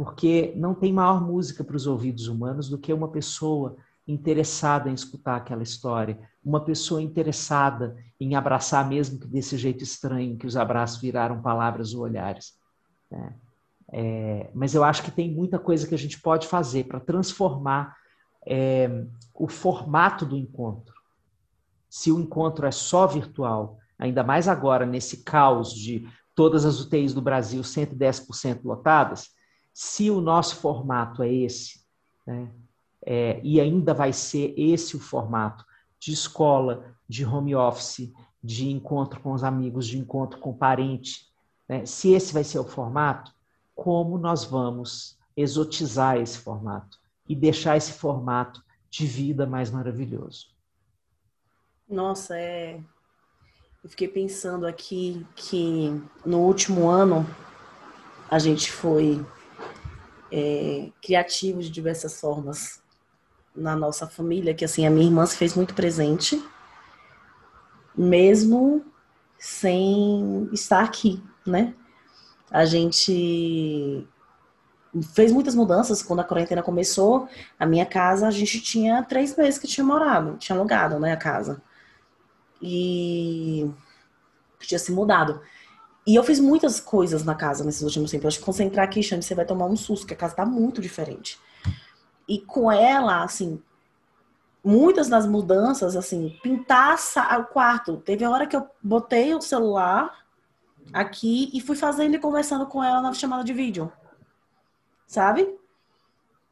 porque 0.00 0.54
não 0.56 0.74
tem 0.74 0.94
maior 0.94 1.22
música 1.22 1.62
para 1.62 1.76
os 1.76 1.86
ouvidos 1.86 2.26
humanos 2.26 2.70
do 2.70 2.78
que 2.78 2.90
uma 2.90 3.08
pessoa 3.08 3.76
interessada 4.08 4.88
em 4.88 4.94
escutar 4.94 5.36
aquela 5.36 5.62
história, 5.62 6.18
uma 6.42 6.64
pessoa 6.64 7.02
interessada 7.02 7.94
em 8.18 8.34
abraçar, 8.34 8.88
mesmo 8.88 9.18
que 9.18 9.26
desse 9.26 9.58
jeito 9.58 9.84
estranho, 9.84 10.38
que 10.38 10.46
os 10.46 10.56
abraços 10.56 11.02
viraram 11.02 11.42
palavras 11.42 11.92
ou 11.92 12.00
olhares. 12.00 12.54
Né? 13.10 13.34
É, 13.92 14.50
mas 14.54 14.74
eu 14.74 14.82
acho 14.82 15.02
que 15.02 15.10
tem 15.10 15.30
muita 15.30 15.58
coisa 15.58 15.86
que 15.86 15.94
a 15.94 15.98
gente 15.98 16.18
pode 16.18 16.46
fazer 16.46 16.84
para 16.84 16.98
transformar 16.98 17.94
é, 18.46 19.04
o 19.34 19.48
formato 19.48 20.24
do 20.24 20.34
encontro. 20.34 20.94
Se 21.90 22.10
o 22.10 22.18
encontro 22.18 22.66
é 22.66 22.70
só 22.70 23.06
virtual, 23.06 23.78
ainda 24.00 24.24
mais 24.24 24.48
agora 24.48 24.86
nesse 24.86 25.18
caos 25.18 25.72
de 25.72 26.08
todas 26.34 26.64
as 26.64 26.80
UTIs 26.80 27.12
do 27.12 27.20
Brasil 27.20 27.60
110% 27.60 28.64
lotadas, 28.64 29.28
se 29.74 30.10
o 30.10 30.20
nosso 30.20 30.56
formato 30.56 31.22
é 31.22 31.32
esse, 31.32 31.80
né, 32.26 32.50
é, 33.04 33.40
e 33.44 33.60
ainda 33.60 33.92
vai 33.92 34.12
ser 34.12 34.54
esse 34.56 34.96
o 34.96 35.00
formato 35.00 35.64
de 35.98 36.12
escola, 36.12 36.94
de 37.08 37.24
home 37.24 37.54
office, 37.54 38.12
de 38.42 38.70
encontro 38.70 39.20
com 39.20 39.32
os 39.32 39.44
amigos, 39.44 39.86
de 39.86 39.98
encontro 39.98 40.40
com 40.40 40.54
parente, 40.54 41.26
né, 41.68 41.84
se 41.84 42.12
esse 42.12 42.32
vai 42.32 42.42
ser 42.42 42.58
o 42.58 42.64
formato, 42.64 43.32
como 43.74 44.16
nós 44.16 44.44
vamos 44.44 45.18
exotizar 45.36 46.16
esse 46.16 46.38
formato 46.38 46.98
e 47.28 47.34
deixar 47.34 47.76
esse 47.76 47.92
formato 47.92 48.62
de 48.90 49.06
vida 49.06 49.46
mais 49.46 49.70
maravilhoso? 49.70 50.48
Nossa, 51.88 52.38
é. 52.38 52.80
Eu 53.82 53.88
fiquei 53.88 54.08
pensando 54.08 54.66
aqui 54.66 55.26
que 55.34 55.90
no 56.22 56.40
último 56.40 56.90
ano 56.90 57.26
a 58.30 58.38
gente 58.38 58.70
foi 58.70 59.24
é, 60.30 60.90
criativo 61.02 61.62
de 61.62 61.70
diversas 61.70 62.20
formas 62.20 62.82
na 63.56 63.74
nossa 63.74 64.06
família, 64.06 64.52
que 64.52 64.66
assim, 64.66 64.86
a 64.86 64.90
minha 64.90 65.06
irmã 65.06 65.24
se 65.24 65.34
fez 65.34 65.54
muito 65.54 65.74
presente, 65.74 66.44
mesmo 67.96 68.84
sem 69.38 70.50
estar 70.52 70.84
aqui, 70.84 71.22
né? 71.46 71.74
A 72.50 72.66
gente 72.66 74.06
fez 75.14 75.32
muitas 75.32 75.54
mudanças 75.54 76.02
quando 76.02 76.20
a 76.20 76.24
quarentena 76.24 76.62
começou. 76.62 77.28
A 77.58 77.64
minha 77.64 77.86
casa, 77.86 78.28
a 78.28 78.30
gente 78.30 78.60
tinha 78.60 79.02
três 79.02 79.34
meses 79.34 79.58
que 79.58 79.66
tinha 79.66 79.84
morado, 79.84 80.36
tinha 80.36 80.54
alugado, 80.54 81.00
né, 81.00 81.12
a 81.14 81.16
casa. 81.16 81.62
E 82.60 83.70
tinha 84.58 84.78
se 84.78 84.92
mudado. 84.92 85.40
E 86.06 86.14
eu 86.14 86.24
fiz 86.24 86.40
muitas 86.40 86.80
coisas 86.80 87.24
na 87.24 87.34
casa 87.34 87.64
nesses 87.64 87.82
últimos 87.82 88.10
tempos. 88.10 88.24
Eu 88.24 88.28
acho 88.28 88.38
que 88.38 88.44
concentrar 88.44 88.84
aqui, 88.84 89.02
Xande, 89.02 89.24
você 89.24 89.34
vai 89.34 89.44
tomar 89.44 89.66
um 89.66 89.76
susto, 89.76 90.06
que 90.06 90.14
a 90.14 90.16
casa 90.16 90.34
tá 90.34 90.46
muito 90.46 90.80
diferente. 90.80 91.38
E 92.28 92.38
com 92.38 92.70
ela, 92.70 93.22
assim, 93.22 93.62
muitas 94.64 95.08
das 95.08 95.26
mudanças, 95.26 95.96
assim, 95.96 96.38
pintar 96.42 96.98
o 97.38 97.44
quarto. 97.44 97.98
Teve 97.98 98.24
a 98.24 98.30
hora 98.30 98.46
que 98.46 98.56
eu 98.56 98.68
botei 98.82 99.34
o 99.34 99.40
celular 99.40 100.24
aqui 100.92 101.50
e 101.52 101.60
fui 101.60 101.76
fazendo 101.76 102.14
e 102.14 102.18
conversando 102.18 102.66
com 102.66 102.82
ela 102.82 103.00
na 103.00 103.12
chamada 103.12 103.44
de 103.44 103.52
vídeo. 103.52 103.92
Sabe? 105.06 105.58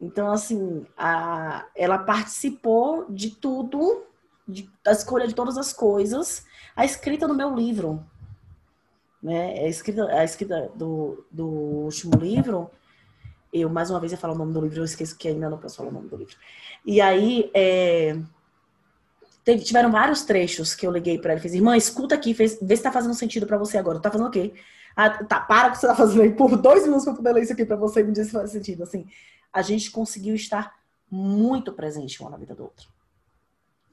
Então, 0.01 0.31
assim, 0.31 0.87
a, 0.97 1.67
ela 1.75 1.99
participou 1.99 3.07
de 3.11 3.31
tudo, 3.31 4.05
de, 4.49 4.71
da 4.83 4.93
escolha 4.93 5.29
de 5.29 5.35
todas 5.35 5.59
as 5.59 5.73
coisas. 5.73 6.45
A 6.75 6.85
escrita 6.85 7.29
no 7.29 7.35
meu 7.35 7.55
livro, 7.55 8.05
né? 9.23 9.61
A 9.61 9.69
escrita, 9.69 10.07
a 10.07 10.25
escrita 10.25 10.71
do, 10.75 11.25
do 11.31 11.47
último 11.47 12.17
livro, 12.19 12.71
eu, 13.53 13.69
mais 13.69 13.91
uma 13.91 14.01
vez, 14.01 14.13
ia 14.13 14.19
falar 14.19 14.35
o 14.35 14.39
nome 14.39 14.53
do 14.53 14.61
livro, 14.61 14.81
eu 14.81 14.85
esqueço 14.85 15.17
que 15.17 15.29
ainda 15.29 15.51
não 15.51 15.59
posso 15.59 15.77
falar 15.77 15.91
o 15.91 15.93
nome 15.93 16.09
do 16.09 16.17
livro. 16.17 16.37
E 16.85 17.01
aí, 17.01 17.51
é, 17.55 18.19
teve, 19.45 19.65
tiveram 19.65 19.91
vários 19.91 20.23
trechos 20.23 20.75
que 20.75 20.87
eu 20.87 20.91
liguei 20.91 21.19
para 21.19 21.33
ela 21.33 21.41
e 21.41 21.43
fiz, 21.43 21.55
irmã, 21.55 21.77
escuta 21.77 22.15
aqui, 22.15 22.35
fez, 22.35 22.59
vê 22.61 22.77
se 22.77 22.83
tá 22.83 22.93
fazendo 22.93 23.15
sentido 23.15 23.47
para 23.47 23.59
você 23.59 23.79
agora. 23.79 23.99
Tá 23.99 24.11
fazendo 24.11 24.29
o 24.29 24.31
quê? 24.31 24.55
Ah, 24.95 25.11
tá, 25.25 25.41
para 25.41 25.69
o 25.69 25.73
que 25.73 25.79
você 25.79 25.87
tá 25.87 25.95
fazendo 25.95 26.23
aí 26.23 26.33
por 26.35 26.57
dois 26.57 26.83
minutos 26.83 27.05
pra 27.05 27.15
poder 27.15 27.33
ler 27.33 27.43
isso 27.43 27.53
aqui 27.53 27.65
para 27.65 27.77
você 27.77 28.01
e 28.01 28.05
me 28.05 28.13
dizer 28.13 28.25
se 28.25 28.33
faz 28.33 28.51
sentido. 28.51 28.83
Assim, 28.83 29.07
a 29.53 29.63
gente 29.63 29.91
conseguiu 29.91 30.35
estar 30.35 30.75
muito 31.11 31.73
presente 31.73 32.21
uma 32.21 32.31
na 32.31 32.37
vida 32.37 32.55
do 32.55 32.65
outro. 32.65 32.89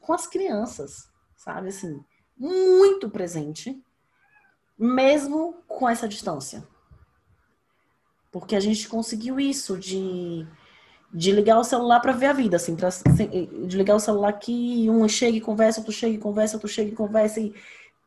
Com 0.05 0.13
as 0.13 0.27
crianças, 0.27 1.09
sabe? 1.35 1.69
Assim, 1.69 1.99
muito 2.37 3.09
presente, 3.09 3.83
mesmo 4.77 5.63
com 5.67 5.89
essa 5.89 6.07
distância. 6.07 6.63
Porque 8.31 8.55
a 8.55 8.59
gente 8.59 8.87
conseguiu 8.87 9.39
isso 9.39 9.79
de, 9.79 10.45
de 11.11 11.31
ligar 11.31 11.57
o 11.57 11.63
celular 11.63 12.01
para 12.01 12.11
ver 12.11 12.27
a 12.27 12.33
vida, 12.33 12.57
assim, 12.57 12.75
pra, 12.75 12.89
de 12.89 13.75
ligar 13.75 13.95
o 13.95 13.99
celular 13.99 14.29
aqui, 14.29 14.87
um 14.91 15.07
chega 15.07 15.37
e 15.37 15.41
conversa, 15.41 15.79
outro 15.79 15.91
chega 15.91 16.15
e 16.15 16.19
conversa, 16.19 16.55
outro 16.55 16.69
chega 16.69 16.91
e 16.91 16.95
conversa, 16.95 17.39
e 17.39 17.55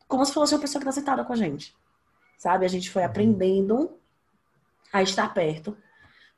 como 0.06 0.24
se 0.24 0.32
fosse 0.32 0.54
uma 0.54 0.60
pessoa 0.60 0.80
que 0.80 0.88
está 0.88 1.00
sentada 1.00 1.24
com 1.24 1.32
a 1.32 1.36
gente. 1.36 1.74
Sabe? 2.38 2.64
A 2.64 2.68
gente 2.68 2.90
foi 2.90 3.02
uhum. 3.02 3.08
aprendendo 3.08 3.98
a 4.92 5.02
estar 5.02 5.34
perto, 5.34 5.76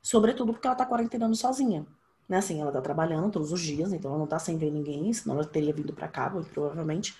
sobretudo 0.01 0.53
porque 0.53 0.65
ela 0.65 0.73
está 0.73 0.87
quarentenando 0.87 1.35
sozinha. 1.35 1.85
Né? 2.31 2.37
Assim, 2.37 2.61
ela 2.61 2.69
está 2.69 2.79
trabalhando 2.79 3.29
todos 3.29 3.51
os 3.51 3.59
dias, 3.59 3.91
então 3.91 4.09
ela 4.09 4.17
não 4.17 4.23
está 4.23 4.39
sem 4.39 4.57
ver 4.57 4.71
ninguém, 4.71 5.11
senão 5.11 5.35
ela 5.35 5.43
teria 5.43 5.73
vindo 5.73 5.91
para 5.91 6.07
cá, 6.07 6.31
provavelmente. 6.53 7.13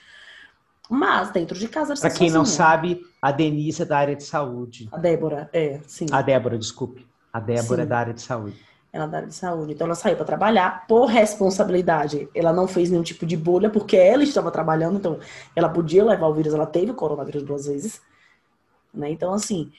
Mas 0.90 1.32
dentro 1.32 1.60
de 1.60 1.68
casa. 1.68 1.94
Para 1.96 2.10
quem 2.10 2.30
sozinha. 2.30 2.34
não 2.34 2.46
sabe, 2.46 3.06
a 3.22 3.30
Denise 3.30 3.82
é 3.82 3.86
da 3.86 3.98
área 3.98 4.16
de 4.16 4.24
saúde. 4.24 4.88
A 4.90 4.98
Débora, 4.98 5.50
é, 5.52 5.82
sim. 5.86 6.06
A 6.14 6.22
Débora, 6.22 6.58
desculpe. 6.58 7.06
A 7.34 7.42
Débora 7.42 7.82
sim. 7.82 7.86
é 7.86 7.86
da 7.86 8.00
área 8.00 8.14
de 8.14 8.22
saúde. 8.22 8.56
Ela 8.94 9.04
é 9.04 9.08
da 9.10 9.18
área 9.18 9.28
de 9.28 9.36
saúde. 9.36 9.74
Então 9.74 9.86
ela 9.86 9.96
saiu 9.96 10.16
para 10.16 10.26
trabalhar 10.26 10.88
por 10.88 11.08
responsabilidade. 11.08 12.30
Ela 12.34 12.54
não 12.54 12.66
fez 12.66 12.90
nenhum 12.90 13.04
tipo 13.04 13.26
de 13.26 13.36
bolha 13.36 13.70
porque 13.70 13.98
ela 13.98 14.24
estava 14.24 14.50
trabalhando, 14.50 14.98
então 14.98 15.20
ela 15.54 15.68
podia 15.68 16.06
levar 16.06 16.28
o 16.28 16.34
vírus. 16.34 16.54
Ela 16.54 16.66
teve 16.66 16.92
o 16.92 16.96
coronavírus 16.96 17.44
duas 17.44 17.66
vezes, 17.66 18.02
né? 18.94 19.12
Então 19.12 19.34
assim, 19.34 19.74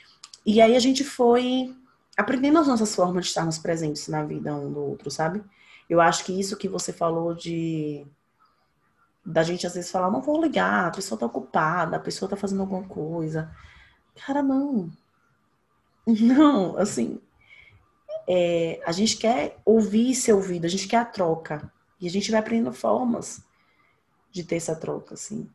e 0.44 0.60
aí 0.60 0.76
a 0.76 0.80
gente 0.80 1.02
foi 1.04 1.74
aprendendo 2.16 2.58
as 2.58 2.66
nossas 2.66 2.94
formas 2.94 3.24
de 3.24 3.28
estarmos 3.30 3.58
presentes 3.58 4.08
na 4.08 4.24
vida 4.24 4.54
um 4.54 4.72
do 4.72 4.80
outro, 4.80 5.10
sabe? 5.10 5.42
Eu 5.88 6.00
acho 6.00 6.24
que 6.24 6.38
isso 6.38 6.56
que 6.56 6.68
você 6.68 6.92
falou 6.92 7.34
de 7.34 8.06
da 9.24 9.42
gente 9.42 9.66
às 9.66 9.74
vezes 9.74 9.90
falar, 9.90 10.10
não 10.10 10.20
vou 10.20 10.42
ligar, 10.42 10.88
a 10.88 10.90
pessoa 10.90 11.18
tá 11.18 11.26
ocupada, 11.26 11.96
a 11.96 12.00
pessoa 12.00 12.28
tá 12.28 12.36
fazendo 12.36 12.62
alguma 12.62 12.82
coisa. 12.84 13.54
Cara, 14.14 14.42
não. 14.42 14.90
Não, 16.04 16.76
assim, 16.78 17.20
é, 18.26 18.80
a 18.84 18.90
gente 18.90 19.16
quer 19.16 19.56
ouvir 19.64 20.16
ser 20.16 20.32
ouvido, 20.32 20.64
a 20.64 20.68
gente 20.68 20.88
quer 20.88 20.96
a 20.96 21.04
troca. 21.04 21.72
E 22.00 22.08
a 22.08 22.10
gente 22.10 22.28
vai 22.28 22.40
aprendendo 22.40 22.72
formas 22.72 23.40
de 24.32 24.42
ter 24.42 24.56
essa 24.56 24.74
troca, 24.74 25.14
assim. 25.14 25.48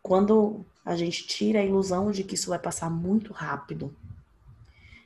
Quando 0.00 0.64
a 0.84 0.94
gente 0.94 1.26
tira 1.26 1.58
a 1.58 1.64
ilusão 1.64 2.12
de 2.12 2.22
que 2.22 2.36
isso 2.36 2.50
vai 2.50 2.60
passar 2.60 2.88
muito 2.88 3.32
rápido 3.32 3.92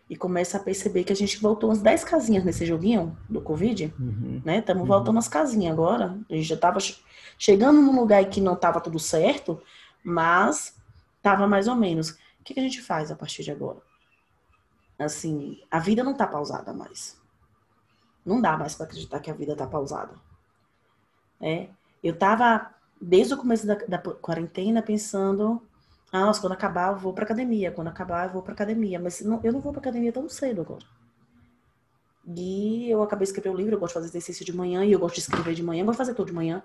e 0.09 0.17
começa 0.17 0.57
a 0.57 0.61
perceber 0.61 1.03
que 1.05 1.13
a 1.13 1.17
gente 1.17 1.41
voltou 1.41 1.69
umas 1.69 1.83
10 1.83 2.05
casinhas 2.05 2.45
nesse 2.45 2.65
joguinho 2.65 3.17
do 3.29 3.41
Covid, 3.41 3.93
uhum. 3.99 4.41
né? 4.45 4.59
Estamos 4.59 4.83
uhum. 4.83 4.89
voltando 4.89 5.19
as 5.19 5.29
casinhas 5.29 5.73
agora. 5.73 6.17
A 6.31 6.35
gente 6.35 6.45
já 6.45 6.55
estava 6.55 6.79
chegando 7.37 7.83
num 7.83 7.99
lugar 7.99 8.25
que 8.27 8.41
não 8.41 8.55
estava 8.55 8.81
tudo 8.81 8.99
certo, 9.01 9.61
mas 10.05 10.77
estava 11.17 11.49
mais 11.49 11.67
ou 11.67 11.75
menos. 11.75 12.11
O 12.11 12.45
que, 12.45 12.55
que, 12.55 12.61
a 12.61 12.63
gente 12.63 12.81
faz 12.81 13.11
a 13.11 13.17
partir 13.17 13.43
de 13.43 13.51
agora? 13.51 13.79
Assim, 14.97 15.61
a 15.69 15.81
vida 15.81 16.05
não 16.05 16.13
está 16.13 16.27
pausada 16.27 16.73
mais. 16.73 17.21
Não 18.25 18.41
dá 18.41 18.57
mais 18.57 18.77
para 18.77 18.87
acreditar 18.87 19.19
que 19.19 19.31
a 19.31 19.35
vida 19.35 19.53
está 19.53 19.67
pausada. 19.67 20.15
É, 21.41 21.69
eu 22.03 22.15
estava 22.15 22.73
desde 23.01 23.35
o 23.35 23.37
começo 23.37 23.67
da, 23.67 23.75
da 23.75 23.99
quarentena 23.99 24.81
pensando 24.81 25.61
ah, 26.17 26.33
quando 26.41 26.53
acabar 26.53 26.93
eu 26.93 26.99
vou 26.99 27.13
para 27.13 27.25
academia, 27.25 27.73
quando 27.73 27.89
acabar 27.89 28.27
eu 28.27 28.33
vou 28.33 28.43
para 28.43 28.53
academia, 28.53 28.99
mas 28.99 29.21
não, 29.21 29.41
eu 29.43 29.53
não 29.53 29.61
vou 29.61 29.73
para 29.73 29.81
academia 29.81 30.13
tão 30.13 30.29
cedo 30.29 30.61
agora. 30.61 30.85
E 32.27 32.91
eu 32.91 33.03
acabei 33.03 33.25
de 33.25 33.31
escrever 33.31 33.51
o 33.51 33.57
livro, 33.57 33.75
eu 33.75 33.79
gosto 33.79 33.93
de 33.95 34.01
fazer 34.01 34.09
exercício 34.09 34.45
de 34.45 34.53
manhã 34.53 34.85
e 34.85 34.93
eu 34.93 34.99
gosto 34.99 35.15
de 35.15 35.21
escrever 35.21 35.55
de 35.55 35.63
manhã, 35.63 35.83
eu 35.83 35.87
gosto 35.87 35.99
de 35.99 36.05
fazer 36.05 36.15
tudo 36.15 36.27
de 36.27 36.33
manhã. 36.33 36.63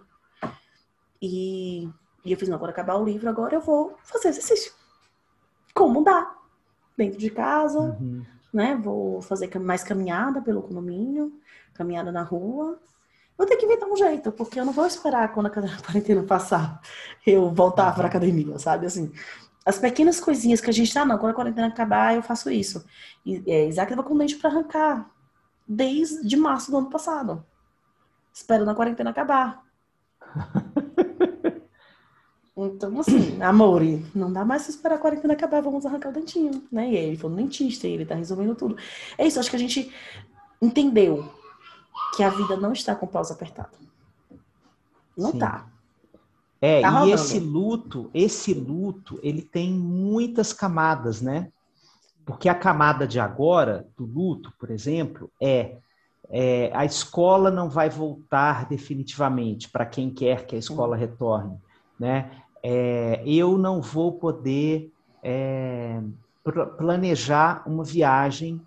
E, 1.22 1.88
e 2.26 2.32
eu 2.32 2.38
fiz, 2.38 2.50
não, 2.50 2.58
quando 2.58 2.72
acabar 2.72 2.96
o 2.96 3.06
livro, 3.06 3.30
agora 3.30 3.56
eu 3.56 3.62
vou 3.62 3.96
fazer 4.04 4.30
exercício. 4.30 4.74
Como 5.74 6.04
dá? 6.04 6.36
Dentro 6.98 7.20
de 7.20 7.30
casa, 7.30 7.80
uhum. 7.80 8.26
né? 8.52 8.76
Vou 8.76 9.22
fazer 9.22 9.56
mais 9.60 9.84
caminhada 9.84 10.42
pelo 10.42 10.64
condomínio, 10.64 11.32
caminhada 11.74 12.12
na 12.12 12.24
rua. 12.24 12.80
Vou 13.42 13.48
ter 13.48 13.58
que 13.58 13.66
inventar 13.66 13.90
um 13.90 13.98
jeito, 13.98 14.32
porque 14.32 14.60
eu 14.60 14.66
não 14.66 14.72
vou 14.72 14.86
esperar 14.86 15.34
quando 15.34 15.48
a 15.48 15.50
quarentena 15.82 16.22
passar 16.22 16.80
eu 17.26 17.50
voltar 17.50 17.92
para 17.96 18.08
academia, 18.08 18.60
sabe? 18.60 18.86
Assim, 18.86 19.12
as 19.66 19.80
pequenas 19.80 20.20
coisinhas 20.20 20.62
que 20.62 20.70
a 20.70 20.74
gente 20.74 20.94
tá, 20.94 21.04
não, 21.04 21.18
quando 21.18 21.32
a 21.32 21.34
quarentena 21.34 21.66
acabar, 21.66 22.16
eu 22.16 22.22
faço 22.22 22.52
isso. 22.52 22.86
E, 23.26 23.42
é, 23.48 23.68
Isaac 23.68 23.90
tava 23.90 24.04
com 24.04 24.14
o 24.14 24.18
dente 24.20 24.36
para 24.36 24.52
arrancar 24.52 25.10
desde 25.68 26.38
março 26.38 26.70
do 26.70 26.78
ano 26.78 26.92
passado. 26.92 27.44
Esperando 28.32 28.70
a 28.70 28.76
quarentena 28.76 29.10
acabar. 29.10 29.64
Então, 32.56 33.00
assim, 33.00 33.42
amor, 33.42 33.82
não 34.14 34.32
dá 34.32 34.46
mais 34.46 34.64
pra 34.64 34.72
esperar 34.72 34.96
a 34.96 35.00
quarentena 35.00 35.34
acabar, 35.34 35.62
vamos 35.62 35.84
arrancar 35.84 36.10
o 36.10 36.14
dentinho, 36.14 36.62
né? 36.72 36.92
E 36.92 36.96
ele 36.96 37.18
foi 37.18 37.30
no 37.32 37.38
dentista, 37.38 37.88
e 37.88 37.94
ele 37.94 38.06
tá 38.06 38.14
resolvendo 38.14 38.54
tudo. 38.54 38.78
É 39.18 39.26
isso, 39.26 39.40
acho 39.40 39.50
que 39.50 39.56
a 39.56 39.60
gente 39.60 39.92
entendeu 40.62 41.41
que 42.16 42.24
a 42.24 42.30
vida 42.30 42.56
não 42.58 42.74
está 42.74 42.96
com 42.96 43.08
pausa 43.08 43.34
apertada. 43.34 43.72
Não 45.18 45.32
Sim. 45.32 45.40
tá. 45.40 45.68
É, 46.62 46.82
tá 46.82 47.06
e 47.06 47.12
esse 47.12 47.40
luto, 47.40 48.10
esse 48.14 48.54
luto, 48.54 49.20
ele 49.24 49.42
tem 49.42 49.72
muitas 49.72 50.54
camadas, 50.54 51.22
né? 51.22 51.52
Porque 52.24 52.48
a 52.48 52.56
camada 52.56 53.08
de 53.08 53.20
agora, 53.20 53.88
do 53.98 54.06
luto, 54.06 54.54
por 54.60 54.70
exemplo, 54.70 55.32
é 55.42 55.78
é, 56.34 56.72
a 56.74 56.86
escola 56.86 57.52
não 57.52 57.70
vai 57.70 57.90
voltar 57.90 58.66
definitivamente 58.66 59.70
para 59.70 59.86
quem 59.86 60.10
quer 60.10 60.46
que 60.46 60.56
a 60.56 60.60
escola 60.60 60.96
retorne, 60.96 61.60
né? 62.00 62.32
É, 62.64 63.22
eu 63.26 63.58
não 63.58 63.82
vou 63.82 64.14
poder 64.14 64.94
é, 65.22 66.02
planejar 66.78 67.64
uma 67.68 67.84
viagem 67.84 68.62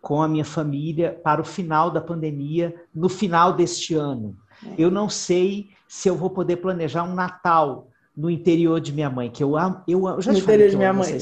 com 0.00 0.22
a 0.22 0.28
minha 0.28 0.44
família 0.44 1.18
para 1.22 1.40
o 1.40 1.44
final 1.44 1.90
da 1.90 2.00
pandemia, 2.00 2.74
no 2.94 3.08
final 3.08 3.52
deste 3.52 3.94
ano. 3.94 4.36
É. 4.64 4.74
Eu 4.78 4.90
não 4.90 5.08
sei 5.08 5.70
se 5.88 6.08
eu 6.08 6.16
vou 6.16 6.30
poder 6.30 6.56
planejar 6.56 7.02
um 7.02 7.14
Natal 7.14 7.88
no 8.16 8.30
interior 8.30 8.80
de 8.80 8.92
minha 8.92 9.08
mãe, 9.08 9.30
que 9.30 9.42
eu 9.42 9.56
amo, 9.56 9.82
eu, 9.86 10.06
eu 10.08 10.20
já 10.20 10.32
no 10.32 10.38
interior 10.38 10.68
de 10.68 10.76
minha 10.76 10.92
mãe. 10.92 11.18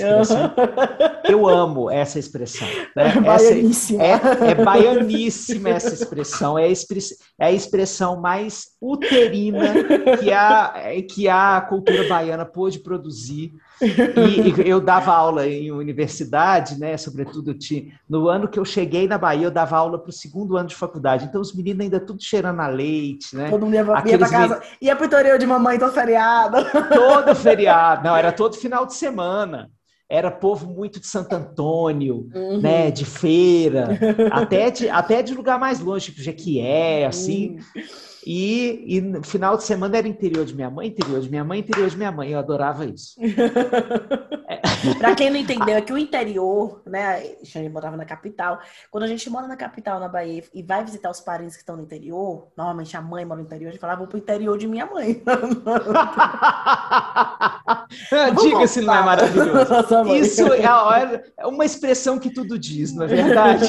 Eu 1.29 1.49
amo 1.49 1.91
essa 1.91 2.19
expressão. 2.19 2.67
Né? 2.97 3.12
É 3.17 3.21
baianíssima. 3.21 4.03
Essa, 4.03 4.45
é, 4.45 4.51
é 4.51 4.55
baianíssima 4.55 5.69
essa 5.69 5.95
expressão. 5.95 6.59
É 6.59 6.64
a, 6.64 6.69
express, 6.69 7.17
é 7.38 7.47
a 7.47 7.53
expressão 7.53 8.21
mais 8.21 8.69
uterina 8.81 9.75
que 10.19 10.33
a, 10.33 10.75
que 11.09 11.29
a 11.29 11.61
cultura 11.69 12.09
baiana 12.09 12.45
pôde 12.45 12.79
produzir. 12.79 13.53
E, 13.81 14.62
e 14.62 14.69
eu 14.69 14.81
dava 14.81 15.12
aula 15.12 15.47
em 15.47 15.71
universidade, 15.71 16.79
né? 16.79 16.97
Sobretudo 16.97 17.55
tinha, 17.55 17.93
no 18.09 18.29
ano 18.29 18.49
que 18.49 18.59
eu 18.59 18.64
cheguei 18.64 19.07
na 19.07 19.19
Bahia, 19.19 19.47
eu 19.47 19.51
dava 19.51 19.77
aula 19.77 19.99
para 19.99 20.11
o 20.11 20.12
segundo 20.12 20.57
ano 20.57 20.69
de 20.69 20.75
faculdade. 20.75 21.27
Então 21.27 21.41
os 21.41 21.55
meninos 21.55 21.83
ainda 21.83 22.01
tudo 22.01 22.23
cheirando 22.23 22.61
a 22.61 22.67
leite, 22.67 23.37
né? 23.37 23.51
Todo 23.51 23.64
mundo 23.64 23.75
ia, 23.75 23.81
ia 23.81 24.19
para 24.19 24.31
casa, 24.31 24.62
ia 24.81 24.99
o 24.99 25.05
interior 25.05 25.38
de 25.38 25.47
mamãe 25.47 25.79
todo 25.79 25.93
feriado. 25.93 26.57
Todo 26.88 27.35
feriado, 27.37 28.05
não, 28.05 28.17
era 28.17 28.33
todo 28.33 28.57
final 28.57 28.85
de 28.85 28.95
semana. 28.95 29.71
Era 30.09 30.31
povo 30.31 30.66
muito 30.66 30.99
de 30.99 31.07
Santo 31.07 31.35
Antônio, 31.35 32.31
uhum. 32.35 32.61
né, 32.61 32.90
de 32.90 33.05
feira, 33.05 33.99
até 34.33 34.71
de, 34.71 34.88
até 34.88 35.23
de 35.23 35.35
lugar 35.35 35.59
mais 35.59 35.81
longe, 35.81 36.07
tipo 36.07 36.23
Jequié, 36.23 37.05
assim. 37.05 37.59
Uhum. 37.77 37.83
E, 38.26 38.85
e 38.87 39.00
no 39.00 39.22
final 39.22 39.57
de 39.57 39.64
semana 39.64 39.98
era 39.98 40.09
interior 40.09 40.44
de 40.44 40.54
minha 40.54 40.70
mãe, 40.70 40.88
interior 40.88 41.20
de 41.20 41.28
minha 41.28 41.44
mãe, 41.44 41.61
interior 41.61 41.88
de 41.88 41.96
minha 41.96 42.12
mãe. 42.12 42.31
Eu 42.31 42.38
adorava 42.38 42.85
isso. 42.85 43.18
Para 44.98 45.14
quem 45.14 45.31
não 45.31 45.37
entendeu, 45.37 45.76
é 45.76 45.81
que 45.81 45.92
o 45.92 45.98
interior, 45.98 46.83
né? 46.87 47.16
A 47.40 47.44
gente 47.44 47.68
morava 47.68 47.96
na 47.96 48.04
capital. 48.04 48.61
Quando 48.90 49.04
a 49.04 49.09
gente 49.09 49.28
mora 49.28 49.46
na 49.46 49.57
capital, 49.57 49.98
na 49.98 50.09
Bahia, 50.09 50.44
e 50.54 50.62
vai 50.62 50.85
visitar 50.85 51.11
os 51.11 51.20
parentes 51.20 51.57
que 51.57 51.62
estão 51.62 51.76
no 51.76 51.83
interior, 51.83 52.48
normalmente 52.57 52.96
a 52.96 53.02
mãe 53.02 53.24
mora 53.24 53.40
no 53.40 53.46
interior, 53.46 53.68
a 53.68 53.72
gente 53.72 53.81
falava, 53.81 53.98
vou 53.98 54.07
pro 54.07 54.18
interior 54.18 54.57
de 54.57 54.68
minha 54.68 54.87
mãe. 54.87 55.22
Diga 58.40 58.66
se 58.66 58.81
não 58.81 58.94
é 58.94 59.02
maravilhoso. 59.02 60.14
Isso 60.14 60.52
é, 60.52 61.22
é 61.37 61.46
uma 61.46 61.64
expressão 61.64 62.18
que 62.18 62.31
tudo 62.31 62.59
diz, 62.59 62.94
não 62.94 63.04
é 63.04 63.09
verdade? 63.09 63.68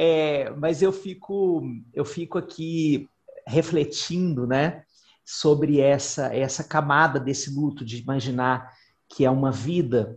É, 0.00 0.50
mas 0.50 0.80
eu 0.80 0.92
fico, 0.92 1.60
eu 1.92 2.04
fico 2.04 2.38
aqui 2.38 3.08
refletindo, 3.44 4.46
né, 4.46 4.84
sobre 5.24 5.80
essa 5.80 6.32
essa 6.32 6.62
camada 6.62 7.18
desse 7.18 7.50
luto 7.50 7.84
de 7.84 8.00
imaginar 8.00 8.72
que 9.08 9.24
é 9.24 9.30
uma 9.30 9.50
vida 9.50 10.16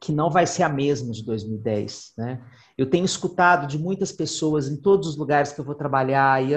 que 0.00 0.12
não 0.12 0.30
vai 0.30 0.46
ser 0.46 0.62
a 0.62 0.68
mesma 0.68 1.10
de 1.12 1.24
2010, 1.24 2.12
né? 2.16 2.40
Eu 2.76 2.88
tenho 2.88 3.04
escutado 3.04 3.66
de 3.66 3.76
muitas 3.76 4.12
pessoas 4.12 4.68
em 4.68 4.76
todos 4.76 5.08
os 5.08 5.16
lugares 5.16 5.50
que 5.50 5.60
eu 5.60 5.64
vou 5.64 5.74
trabalhar 5.74 6.40
e, 6.40 6.52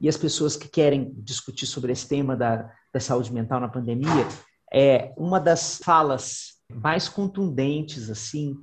e 0.00 0.08
as 0.08 0.16
pessoas 0.16 0.56
que 0.56 0.68
querem 0.68 1.12
discutir 1.18 1.66
sobre 1.66 1.92
esse 1.92 2.08
tema 2.08 2.34
da, 2.34 2.72
da 2.94 2.98
saúde 2.98 3.30
mental 3.30 3.60
na 3.60 3.68
pandemia, 3.68 4.26
é 4.72 5.12
uma 5.18 5.38
das 5.38 5.78
falas 5.84 6.54
mais 6.72 7.10
contundentes 7.10 8.08
assim 8.08 8.56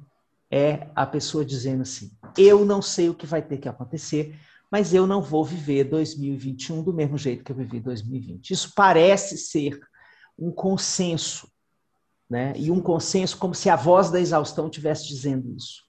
é 0.51 0.87
a 0.95 1.05
pessoa 1.05 1.45
dizendo 1.45 1.81
assim: 1.81 2.11
eu 2.37 2.65
não 2.65 2.81
sei 2.81 3.09
o 3.09 3.15
que 3.15 3.25
vai 3.25 3.41
ter 3.41 3.57
que 3.57 3.69
acontecer, 3.69 4.37
mas 4.71 4.93
eu 4.93 5.07
não 5.07 5.21
vou 5.21 5.43
viver 5.43 5.85
2021 5.85 6.83
do 6.83 6.93
mesmo 6.93 7.17
jeito 7.17 7.43
que 7.43 7.51
eu 7.51 7.55
vivi 7.55 7.79
2020. 7.79 8.51
Isso 8.51 8.73
parece 8.75 9.37
ser 9.37 9.79
um 10.37 10.51
consenso, 10.51 11.47
né? 12.29 12.53
E 12.55 12.69
um 12.69 12.81
consenso 12.81 13.37
como 13.37 13.55
se 13.55 13.69
a 13.69 13.75
voz 13.75 14.09
da 14.09 14.19
exaustão 14.19 14.67
estivesse 14.67 15.07
dizendo 15.07 15.49
isso. 15.55 15.83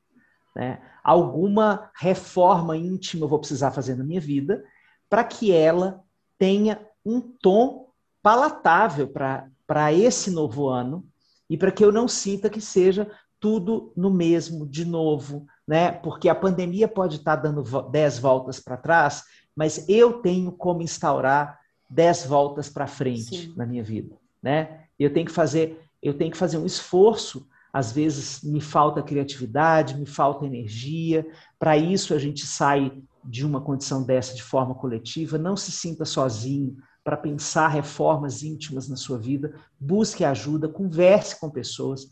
Né? 0.55 0.81
Alguma 1.05 1.91
reforma 1.95 2.77
íntima 2.77 3.25
eu 3.25 3.29
vou 3.29 3.39
precisar 3.39 3.73
fazer 3.73 3.95
na 3.95 4.05
minha 4.05 4.21
vida 4.21 4.65
para 5.09 5.23
que 5.23 5.53
ela 5.53 6.03
tenha 6.39 6.81
um 7.05 7.21
tom 7.21 7.91
palatável 8.23 9.09
para 9.09 9.93
esse 9.93 10.31
novo 10.31 10.69
ano 10.69 11.07
e 11.49 11.57
para 11.57 11.71
que 11.71 11.85
eu 11.85 11.93
não 11.93 12.09
sinta 12.09 12.51
que 12.51 12.61
seja 12.61 13.11
tudo 13.41 13.93
no 13.97 14.11
mesmo 14.11 14.67
de 14.67 14.85
novo, 14.85 15.47
né? 15.67 15.93
Porque 15.93 16.29
a 16.29 16.35
pandemia 16.35 16.89
pode 16.89 17.17
estar 17.17 17.37
dando 17.37 17.63
dez 17.91 18.19
voltas 18.19 18.61
para 18.61 18.77
trás, 18.77 19.25
mas 19.55 19.89
eu 19.89 20.15
tenho 20.15 20.53
como 20.53 20.83
instaurar 20.83 21.59
dez 21.89 22.25
voltas 22.25 22.69
para 22.69 22.87
frente 22.87 23.47
Sim. 23.47 23.55
na 23.57 23.67
minha 23.67 23.83
vida, 23.83 24.17
né? 24.43 24.85
Eu 24.99 25.13
tenho 25.13 25.27
que 25.27 25.33
fazer, 25.33 25.81
eu 26.03 26.15
tenho 26.15 26.31
que 26.31 26.37
fazer 26.37 26.59
um 26.59 26.67
esforço. 26.67 27.47
Às 27.73 27.93
vezes 27.93 28.43
me 28.43 28.61
falta 28.61 29.03
criatividade, 29.03 29.97
me 29.97 30.07
falta 30.07 30.47
energia. 30.47 31.27
Para 31.59 31.77
isso 31.77 32.15
a 32.15 32.19
gente 32.19 32.47
sai 32.47 33.03
de 33.23 33.45
uma 33.45 33.61
condição 33.61 34.03
dessa 34.03 34.35
de 34.35 34.43
forma 34.43 34.75
coletiva. 34.75 35.37
Não 35.37 35.57
se 35.57 35.71
sinta 35.71 36.05
sozinho 36.05 36.77
para 37.05 37.17
pensar 37.17 37.69
reformas 37.69 38.43
íntimas 38.43 38.89
na 38.89 38.97
sua 38.97 39.19
vida. 39.19 39.55
Busque 39.79 40.25
ajuda, 40.25 40.69
converse 40.69 41.39
com 41.39 41.51
pessoas, 41.51 42.09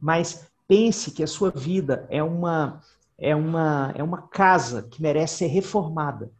mas 0.00 0.50
pense 0.72 1.10
que 1.10 1.22
a 1.22 1.26
sua 1.26 1.50
vida 1.50 2.06
é 2.08 2.22
uma 2.22 2.80
é 3.18 3.36
uma 3.36 3.92
é 3.94 4.02
uma 4.02 4.22
casa 4.22 4.82
que 4.82 5.02
merece 5.02 5.36
ser 5.36 5.48
reformada. 5.48 6.32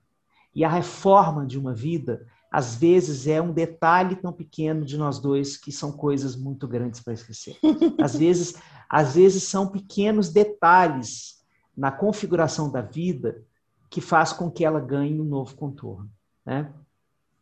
E 0.54 0.64
a 0.64 0.70
reforma 0.70 1.44
de 1.44 1.58
uma 1.58 1.74
vida, 1.74 2.26
às 2.50 2.74
vezes, 2.74 3.26
é 3.26 3.42
um 3.42 3.52
detalhe 3.52 4.16
tão 4.16 4.32
pequeno 4.32 4.86
de 4.86 4.96
nós 4.96 5.18
dois 5.18 5.58
que 5.58 5.70
são 5.70 5.92
coisas 5.92 6.34
muito 6.34 6.66
grandes 6.66 7.00
para 7.00 7.12
esquecer. 7.12 7.58
Às 8.00 8.16
vezes, 8.16 8.54
às 8.88 9.14
vezes 9.14 9.44
são 9.44 9.68
pequenos 9.68 10.30
detalhes 10.30 11.42
na 11.74 11.90
configuração 11.90 12.70
da 12.70 12.82
vida 12.82 13.42
que 13.88 14.00
faz 14.00 14.32
com 14.32 14.50
que 14.50 14.64
ela 14.64 14.80
ganhe 14.80 15.18
um 15.20 15.24
novo 15.24 15.54
contorno. 15.54 16.10
Né? 16.44 16.70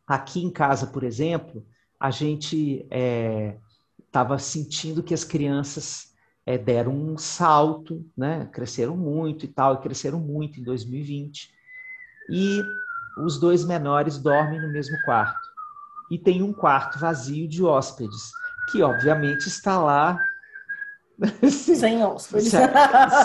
Aqui 0.07 0.45
em 0.45 0.51
casa, 0.51 0.87
por 0.87 1.03
exemplo, 1.03 1.67
a 1.99 2.13
gente 2.13 2.87
estava 4.07 4.35
é, 4.35 4.39
sentindo 4.39 5.03
que 5.03 5.15
as 5.15 5.25
crianças 5.25 6.10
é, 6.47 6.57
deram 6.57 6.93
um 6.93 7.19
salto, 7.19 8.05
né? 8.17 8.49
cresceram 8.53 8.97
muito 8.97 9.45
e 9.45 9.49
tal, 9.49 9.75
e 9.75 9.79
cresceram 9.79 10.19
muito 10.19 10.61
em 10.61 10.63
2020. 10.63 11.51
E 12.29 12.63
os 13.19 13.39
dois 13.39 13.65
menores 13.65 14.19
dormem 14.19 14.61
no 14.61 14.73
mesmo 14.73 14.97
quarto. 15.03 15.49
E 16.11 16.19
tem 16.19 16.43
um 16.43 16.53
quarto 16.53 16.99
vazio 16.99 17.47
de 17.47 17.63
hóspedes, 17.63 18.31
que 18.71 18.83
obviamente 18.83 19.47
está 19.47 19.81
lá. 19.81 20.21
Sem 21.49 22.03
hóspedes. 22.05 22.53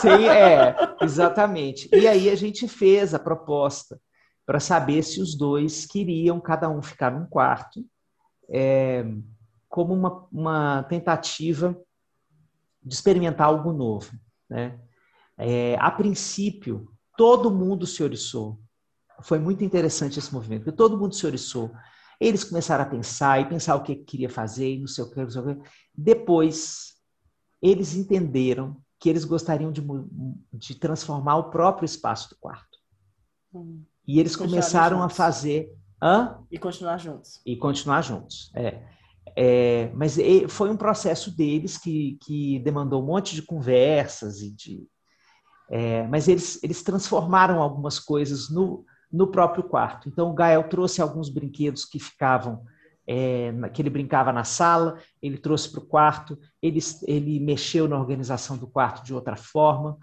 Sem, 0.02 0.30
é, 0.30 0.76
exatamente. 1.02 1.90
E 1.94 2.08
aí 2.08 2.30
a 2.30 2.36
gente 2.36 2.68
fez 2.68 3.14
a 3.14 3.20
proposta 3.20 4.00
para 4.46 4.60
saber 4.60 5.02
se 5.02 5.20
os 5.20 5.36
dois 5.36 5.86
queriam 5.86 6.40
cada 6.40 6.70
um 6.70 6.82
ficar 6.82 7.12
num 7.12 7.26
quarto, 7.26 7.84
é, 8.50 9.04
como 9.68 9.94
uma, 9.94 10.28
uma 10.32 10.84
tentativa 10.84 11.76
de 12.86 12.94
experimentar 12.94 13.48
algo 13.48 13.74
novo. 13.74 14.12
Né? 14.50 14.80
É, 15.38 15.76
a 15.80 15.90
princípio, 15.90 16.88
todo 17.18 17.52
mundo 17.52 17.88
se 17.88 18.04
oriçou. 18.04 18.60
Foi 19.22 19.40
muito 19.40 19.64
interessante 19.64 20.20
esse 20.20 20.34
movimento, 20.34 20.64
porque 20.64 20.78
todo 20.78 20.98
mundo 20.98 21.16
se 21.16 21.26
oriçou. 21.26 21.72
Eles 22.20 22.44
começaram 22.44 22.84
a 22.84 22.88
pensar 22.88 23.42
e 23.42 23.50
pensar 23.50 23.76
o 23.76 23.84
que 23.84 23.96
queria 23.96 24.30
fazer 24.30 24.76
e 24.76 24.80
não 24.80 24.88
sei 24.88 25.04
o 25.04 25.10
que, 25.10 25.22
não 25.22 25.30
sei 25.30 25.42
o 25.42 25.56
que. 25.56 25.70
Depois, 25.94 26.94
eles 27.62 27.96
entenderam 27.96 28.82
que 29.00 29.10
eles 29.10 29.26
gostariam 29.26 29.72
de, 29.72 29.82
de 30.54 30.76
transformar 30.76 31.38
o 31.38 31.50
próprio 31.50 31.86
espaço 31.86 32.30
do 32.30 32.38
quarto. 32.38 32.78
Hum. 33.54 33.84
E 34.08 34.20
eles 34.20 34.36
começaram 34.36 35.00
juntos. 35.00 35.14
a 35.14 35.16
fazer. 35.16 35.76
Hã? 36.02 36.40
E 36.52 36.58
continuar 36.58 36.98
juntos. 36.98 37.42
E 37.46 37.56
continuar 37.56 38.02
juntos. 38.02 38.52
É. 38.54 38.95
É, 39.36 39.92
mas 39.94 40.18
foi 40.50 40.70
um 40.70 40.78
processo 40.78 41.36
deles 41.36 41.78
que, 41.78 42.18
que 42.22 42.60
demandou 42.60 43.02
um 43.02 43.06
monte 43.06 43.36
de 43.36 43.42
conversas 43.42 44.42
e 44.42 44.52
de. 44.52 44.88
É, 45.70 46.06
mas 46.08 46.28
eles, 46.28 46.64
eles 46.64 46.84
transformaram 46.84 47.62
algumas 47.62 48.00
coisas 48.00 48.50
no, 48.50 48.86
no 49.12 49.28
próprio 49.28 49.64
quarto. 49.64 50.08
Então, 50.08 50.30
o 50.30 50.34
Gael 50.34 50.70
trouxe 50.70 51.02
alguns 51.02 51.30
brinquedos 51.30 51.86
que 51.86 52.00
ficavam, 52.00 52.64
é, 53.08 53.52
que 53.74 53.82
ele 53.82 53.90
brincava 53.90 54.32
na 54.32 54.44
sala, 54.44 55.00
ele 55.22 55.38
trouxe 55.38 55.72
para 55.72 55.80
o 55.80 55.86
quarto, 55.86 56.38
ele, 56.62 56.80
ele 57.08 57.40
mexeu 57.40 57.88
na 57.88 58.00
organização 58.00 58.58
do 58.58 58.68
quarto 58.68 59.04
de 59.04 59.14
outra 59.14 59.36
forma. 59.36 59.98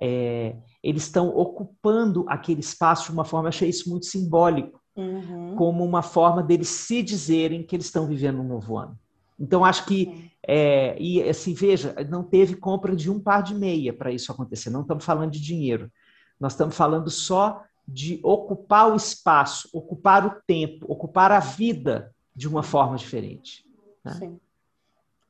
É, 0.00 0.56
eles 0.82 1.04
estão 1.04 1.28
ocupando 1.28 2.26
aquele 2.28 2.60
espaço 2.60 3.06
de 3.06 3.12
uma 3.12 3.24
forma, 3.24 3.46
eu 3.46 3.50
achei 3.50 3.68
isso 3.68 3.88
muito 3.88 4.04
simbólico, 4.04 4.78
uhum. 4.96 5.54
como 5.56 5.84
uma 5.84 6.02
forma 6.02 6.42
deles 6.42 6.68
se 6.68 7.02
dizerem 7.02 7.62
que 7.62 7.76
eles 7.76 7.86
estão 7.86 8.06
vivendo 8.06 8.40
um 8.40 8.48
novo 8.48 8.78
ano. 8.78 8.98
Então, 9.38 9.64
acho 9.64 9.84
que, 9.84 10.30
é, 10.46 10.96
e 10.98 11.22
assim, 11.22 11.52
veja, 11.52 11.94
não 12.08 12.22
teve 12.24 12.56
compra 12.56 12.96
de 12.96 13.10
um 13.10 13.20
par 13.20 13.42
de 13.42 13.54
meia 13.54 13.92
para 13.92 14.10
isso 14.10 14.32
acontecer, 14.32 14.70
não 14.70 14.80
estamos 14.80 15.04
falando 15.04 15.30
de 15.30 15.40
dinheiro, 15.40 15.92
nós 16.40 16.52
estamos 16.52 16.74
falando 16.74 17.10
só 17.10 17.62
de 17.86 18.18
ocupar 18.22 18.90
o 18.90 18.96
espaço, 18.96 19.68
ocupar 19.72 20.26
o 20.26 20.42
tempo, 20.46 20.86
ocupar 20.88 21.30
a 21.30 21.38
vida 21.38 22.14
de 22.34 22.48
uma 22.48 22.62
forma 22.62 22.96
diferente. 22.96 23.64
Né? 24.02 24.12
Sim. 24.12 24.40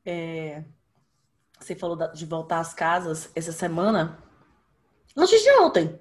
É, 0.05 0.63
você 1.59 1.75
falou 1.75 1.97
de 2.13 2.25
voltar 2.25 2.59
às 2.59 2.73
casas 2.73 3.29
essa 3.35 3.51
semana, 3.51 4.17
antes 5.15 5.41
de 5.41 5.51
ontem. 5.59 5.99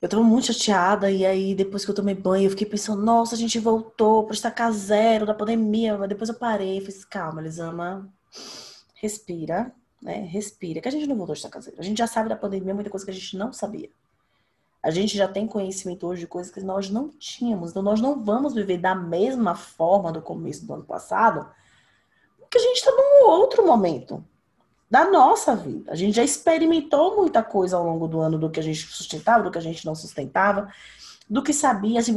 Eu 0.00 0.08
tava 0.08 0.22
muito 0.22 0.52
chateada, 0.52 1.10
e 1.10 1.26
aí 1.26 1.54
depois 1.54 1.84
que 1.84 1.90
eu 1.90 1.94
tomei 1.94 2.14
banho, 2.14 2.44
eu 2.46 2.50
fiquei 2.50 2.66
pensando, 2.66 3.02
nossa, 3.02 3.34
a 3.34 3.38
gente 3.38 3.58
voltou 3.58 4.24
para 4.24 4.34
estacar 4.34 4.70
zero 4.72 5.26
da 5.26 5.34
pandemia. 5.34 5.98
Mas 5.98 6.08
depois 6.08 6.28
eu 6.28 6.36
parei 6.36 6.78
e 6.78 6.80
fiz, 6.80 7.04
calma, 7.04 7.40
Elisama, 7.40 8.08
respira, 8.94 9.72
né? 10.00 10.20
Respira, 10.30 10.80
que 10.80 10.88
a 10.88 10.90
gente 10.90 11.06
não 11.06 11.16
voltou 11.16 11.32
a 11.32 11.36
estacar 11.36 11.60
zero. 11.60 11.76
A 11.80 11.82
gente 11.82 11.98
já 11.98 12.06
sabe 12.06 12.28
da 12.28 12.36
pandemia 12.36 12.74
muita 12.74 12.90
coisa 12.90 13.04
que 13.04 13.10
a 13.10 13.14
gente 13.14 13.36
não 13.36 13.52
sabia. 13.52 13.90
A 14.80 14.90
gente 14.90 15.16
já 15.16 15.26
tem 15.26 15.48
conhecimento 15.48 16.06
hoje 16.06 16.20
de 16.20 16.26
coisas 16.28 16.52
que 16.52 16.60
nós 16.60 16.88
não 16.88 17.08
tínhamos. 17.08 17.70
Então, 17.70 17.82
nós 17.82 18.00
não 18.00 18.22
vamos 18.24 18.54
viver 18.54 18.78
da 18.78 18.94
mesma 18.94 19.56
forma 19.56 20.12
do 20.12 20.22
começo 20.22 20.64
do 20.64 20.74
ano 20.74 20.84
passado, 20.84 21.50
porque 22.38 22.58
a 22.58 22.60
gente 22.60 22.76
está 22.76 22.92
num 22.92 23.28
outro 23.28 23.66
momento 23.66 24.24
da 24.90 25.10
nossa 25.10 25.54
vida. 25.54 25.92
A 25.92 25.94
gente 25.94 26.16
já 26.16 26.24
experimentou 26.24 27.16
muita 27.16 27.42
coisa 27.42 27.76
ao 27.76 27.84
longo 27.84 28.08
do 28.08 28.20
ano 28.20 28.38
do 28.38 28.50
que 28.50 28.60
a 28.60 28.62
gente 28.62 28.86
sustentava, 28.86 29.44
do 29.44 29.50
que 29.50 29.58
a 29.58 29.62
gente 29.62 29.84
não 29.84 29.94
sustentava, 29.94 30.72
do 31.28 31.42
que 31.42 31.52
sabia, 31.52 32.00
assim, 32.00 32.14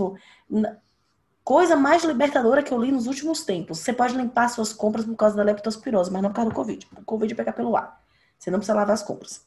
Coisa 1.44 1.76
mais 1.76 2.04
libertadora 2.04 2.62
que 2.62 2.72
eu 2.72 2.80
li 2.80 2.92
nos 2.92 3.08
últimos 3.08 3.44
tempos. 3.44 3.80
Você 3.80 3.92
pode 3.92 4.16
limpar 4.16 4.48
suas 4.48 4.72
compras 4.72 5.06
por 5.06 5.16
causa 5.16 5.36
da 5.36 5.44
leptospirose, 5.44 6.12
mas 6.12 6.22
não 6.22 6.30
por 6.30 6.36
causa 6.36 6.52
do 6.52 6.56
Covid. 6.56 6.88
O 6.96 7.04
Covid 7.04 7.34
é 7.34 7.36
pegar 7.36 7.54
pelo 7.54 7.76
ar. 7.76 8.00
Você 8.38 8.52
não 8.52 8.60
precisa 8.60 8.78
lavar 8.78 8.94
as 8.94 9.02
compras. 9.02 9.42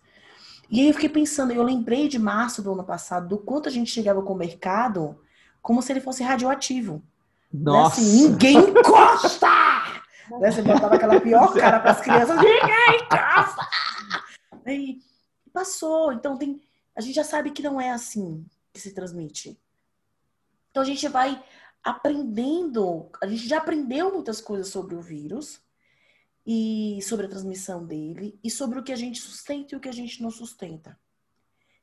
E 0.68 0.80
aí 0.80 0.88
eu 0.88 0.94
fiquei 0.94 1.08
pensando, 1.08 1.52
eu 1.52 1.62
lembrei 1.62 2.08
de 2.08 2.18
março 2.18 2.62
do 2.62 2.72
ano 2.72 2.82
passado, 2.82 3.28
do 3.28 3.38
quanto 3.38 3.68
a 3.68 3.72
gente 3.72 3.92
chegava 3.92 4.22
com 4.22 4.32
o 4.32 4.36
mercado 4.36 5.16
como 5.62 5.80
se 5.80 5.92
ele 5.92 6.00
fosse 6.00 6.22
radioativo. 6.22 7.00
Nossa! 7.52 8.00
Né? 8.00 8.06
Assim, 8.08 8.28
ninguém 8.28 8.56
encosta! 8.56 9.63
Né? 10.30 10.50
Você 10.50 10.62
botava 10.62 10.94
aquela 10.94 11.20
pior 11.20 11.52
cara 11.54 11.80
para 11.80 11.90
as 11.92 12.00
crianças, 12.00 12.36
ninguém 12.36 13.00
encosta! 13.02 13.68
Aí 14.64 14.98
passou, 15.52 16.12
então 16.12 16.36
tem, 16.36 16.60
a 16.96 17.00
gente 17.00 17.14
já 17.14 17.24
sabe 17.24 17.50
que 17.50 17.62
não 17.62 17.80
é 17.80 17.90
assim 17.90 18.44
que 18.72 18.80
se 18.80 18.92
transmite. 18.92 19.58
Então 20.70 20.82
a 20.82 20.86
gente 20.86 21.06
vai 21.08 21.42
aprendendo, 21.82 23.10
a 23.22 23.26
gente 23.26 23.46
já 23.46 23.58
aprendeu 23.58 24.12
muitas 24.12 24.40
coisas 24.40 24.68
sobre 24.68 24.94
o 24.94 25.00
vírus 25.00 25.60
e 26.46 26.98
sobre 27.02 27.26
a 27.26 27.28
transmissão 27.28 27.84
dele 27.84 28.38
e 28.42 28.50
sobre 28.50 28.78
o 28.78 28.82
que 28.82 28.92
a 28.92 28.96
gente 28.96 29.20
sustenta 29.20 29.74
e 29.74 29.78
o 29.78 29.80
que 29.80 29.88
a 29.88 29.92
gente 29.92 30.22
não 30.22 30.30
sustenta. 30.30 30.98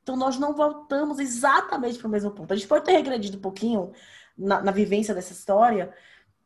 Então 0.02 0.16
nós 0.16 0.38
não 0.38 0.54
voltamos 0.54 1.18
exatamente 1.18 1.98
para 1.98 2.08
o 2.08 2.10
mesmo 2.10 2.32
ponto. 2.32 2.52
A 2.52 2.56
gente 2.56 2.68
pode 2.68 2.84
ter 2.84 2.92
regredido 2.92 3.38
um 3.38 3.40
pouquinho 3.40 3.92
na, 4.36 4.60
na 4.60 4.72
vivência 4.72 5.14
dessa 5.14 5.32
história, 5.32 5.94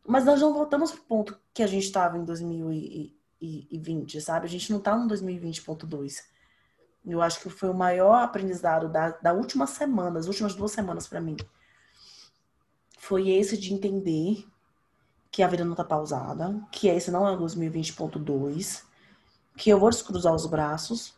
mas 0.06 0.24
nós 0.24 0.40
não 0.40 0.52
voltamos 0.52 0.92
para 0.92 1.00
o 1.00 1.04
ponto 1.04 1.40
que 1.52 1.62
a 1.62 1.66
gente 1.66 1.84
estava 1.84 2.16
em 2.16 2.24
2020, 2.24 4.20
sabe? 4.20 4.46
A 4.46 4.48
gente 4.48 4.70
não 4.70 4.78
está 4.78 4.96
no 4.96 5.08
2020.2. 5.08 6.22
Eu 7.04 7.22
acho 7.22 7.40
que 7.40 7.50
foi 7.50 7.68
o 7.68 7.74
maior 7.74 8.22
aprendizado 8.22 8.88
da, 8.88 9.10
da 9.10 9.32
última 9.32 9.66
semana, 9.66 10.12
das 10.12 10.26
últimas 10.26 10.54
duas 10.54 10.72
semanas 10.72 11.06
para 11.06 11.20
mim 11.20 11.36
foi 13.06 13.30
esse 13.30 13.56
de 13.56 13.72
entender 13.72 14.44
que 15.30 15.40
a 15.40 15.46
vida 15.46 15.64
não 15.64 15.76
tá 15.76 15.84
pausada, 15.84 16.60
que 16.72 16.88
esse 16.88 17.08
não 17.08 17.26
é 17.26 17.30
o 17.30 17.38
2020.2, 17.38 18.82
que 19.56 19.70
eu 19.70 19.78
vou 19.78 19.90
descruzar 19.90 20.34
os 20.34 20.44
braços, 20.44 21.14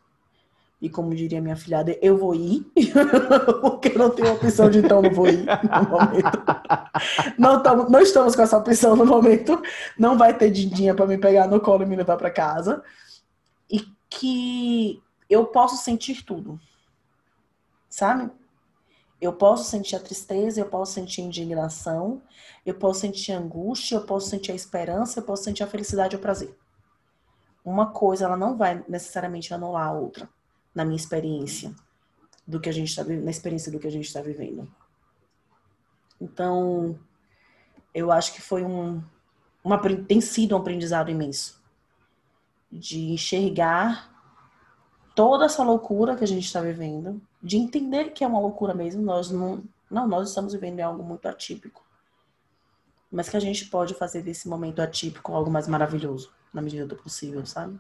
e 0.81 0.89
como 0.89 1.14
diria 1.14 1.41
minha 1.41 1.57
filhada, 1.57 1.97
eu 2.01 2.16
vou 2.16 2.35
ir, 2.35 2.64
porque 3.61 3.91
não 3.91 4.11
tenho 4.11 4.33
opção 4.33 4.70
de 4.70 4.79
então 4.79 5.03
não 5.03 5.11
vou 5.11 5.26
ir 5.26 5.45
no 5.45 5.89
momento. 5.91 6.39
Não, 7.37 7.62
tamo, 7.62 7.91
não 7.91 8.01
estamos 8.01 8.37
com 8.37 8.43
essa 8.43 8.57
opção 8.57 8.95
no 8.95 9.05
momento, 9.05 9.61
não 9.99 10.16
vai 10.16 10.37
ter 10.37 10.51
dindinha 10.51 10.95
para 10.95 11.07
me 11.07 11.18
pegar 11.18 11.49
no 11.49 11.61
colo 11.61 11.83
e 11.83 11.87
me 11.87 11.97
levar 11.97 12.16
para 12.16 12.31
casa. 12.31 12.83
E 13.68 13.81
que 14.09 15.03
eu 15.29 15.47
posso 15.47 15.76
sentir 15.83 16.24
tudo, 16.24 16.61
sabe? 17.89 18.31
Eu 19.20 19.33
posso 19.33 19.68
sentir 19.68 19.97
a 19.97 20.01
tristeza, 20.01 20.61
eu 20.61 20.66
posso 20.66 20.93
sentir 20.93 21.22
a 21.22 21.24
indignação, 21.24 22.22
eu 22.64 22.74
posso 22.74 23.01
sentir 23.01 23.33
a 23.33 23.39
angústia, 23.39 23.97
eu 23.97 24.03
posso 24.03 24.29
sentir 24.29 24.53
a 24.53 24.55
esperança, 24.55 25.18
eu 25.18 25.24
posso 25.24 25.43
sentir 25.43 25.64
a 25.64 25.66
felicidade 25.66 26.14
e 26.14 26.18
o 26.18 26.20
prazer. 26.20 26.57
Uma 27.64 27.91
coisa, 27.91 28.26
ela 28.26 28.37
não 28.37 28.57
vai 28.57 28.85
necessariamente 28.89 29.53
anular 29.53 29.89
a 29.89 29.93
outra, 29.93 30.29
na 30.75 30.85
minha 30.85 30.97
experiência, 30.97 31.75
do 32.47 32.61
que 32.61 32.69
a 32.69 32.73
gente 32.73 32.89
está 32.89 33.05
na 33.05 33.31
experiência 33.31 33.71
do 33.71 33.79
que 33.79 33.87
a 33.87 33.91
gente 33.91 34.07
está 34.07 34.21
vivendo. 34.21 34.66
Então, 36.21 36.99
eu 37.95 38.11
acho 38.11 38.33
que 38.33 38.41
foi 38.41 38.64
um, 38.64 39.03
uma, 39.62 39.79
tem 40.07 40.21
sido 40.21 40.55
um 40.55 40.59
aprendizado 40.59 41.11
imenso 41.11 41.62
de 42.71 43.12
enxergar 43.12 44.14
toda 45.14 45.47
essa 45.47 45.64
loucura 45.64 46.16
que 46.16 46.25
a 46.25 46.27
gente 46.27 46.45
está 46.45 46.61
vivendo, 46.61 47.21
de 47.43 47.57
entender 47.57 48.11
que 48.11 48.23
é 48.23 48.27
uma 48.27 48.41
loucura 48.41 48.75
mesmo, 48.75 49.03
nós 49.03 49.31
não, 49.31 49.64
não, 49.91 50.07
nós 50.07 50.29
estamos 50.29 50.53
vivendo 50.53 50.81
algo 50.81 51.03
muito 51.03 51.27
atípico, 51.27 51.85
mas 53.11 53.29
que 53.29 53.37
a 53.37 53.41
gente 53.41 53.66
pode 53.66 53.95
fazer 53.95 54.23
desse 54.23 54.49
momento 54.49 54.81
atípico 54.81 55.33
algo 55.33 55.51
mais 55.51 55.66
maravilhoso, 55.66 56.31
na 56.53 56.62
medida 56.62 56.87
do 56.87 56.97
possível, 56.97 57.45
sabe? 57.47 57.79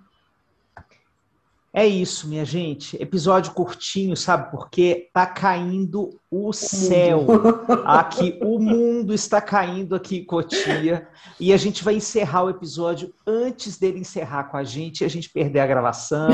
É 1.78 1.86
isso, 1.86 2.26
minha 2.26 2.44
gente. 2.44 3.00
Episódio 3.00 3.52
curtinho, 3.52 4.16
sabe? 4.16 4.50
Porque 4.50 5.08
tá 5.14 5.24
caindo 5.24 6.18
o, 6.30 6.52
céu. 6.52 7.26
Aqui, 7.84 8.38
o 8.42 8.58
mundo 8.58 9.14
está 9.14 9.40
caindo 9.40 9.94
aqui 9.94 10.18
em 10.18 10.24
Cotia. 10.24 11.08
E 11.40 11.52
a 11.52 11.56
gente 11.56 11.82
vai 11.82 11.94
encerrar 11.94 12.44
o 12.44 12.50
episódio 12.50 13.14
antes 13.26 13.78
dele 13.78 14.00
encerrar 14.00 14.44
com 14.44 14.56
a 14.56 14.64
gente, 14.64 15.04
a 15.04 15.08
gente 15.08 15.30
perder 15.30 15.60
a 15.60 15.66
gravação, 15.66 16.28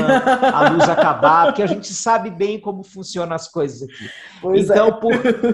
a 0.53 0.69
luz 0.69 0.87
acabar, 0.89 1.45
porque 1.47 1.61
a 1.61 1.67
gente 1.67 1.93
sabe 1.93 2.29
bem 2.29 2.59
como 2.59 2.83
funcionam 2.83 3.35
as 3.35 3.47
coisas 3.47 3.83
aqui. 3.83 4.09
Pois 4.41 4.69
então, 4.69 4.87
é. 4.87 4.91
Por, 4.91 5.13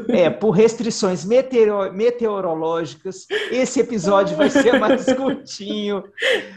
é, 0.10 0.30
por 0.30 0.52
restrições 0.52 1.24
meteoro, 1.26 1.94
meteorológicas, 1.94 3.28
esse 3.52 3.80
episódio 3.80 4.38
vai 4.38 4.50
ser 4.50 4.80
mais 4.80 5.06
curtinho. 5.14 6.04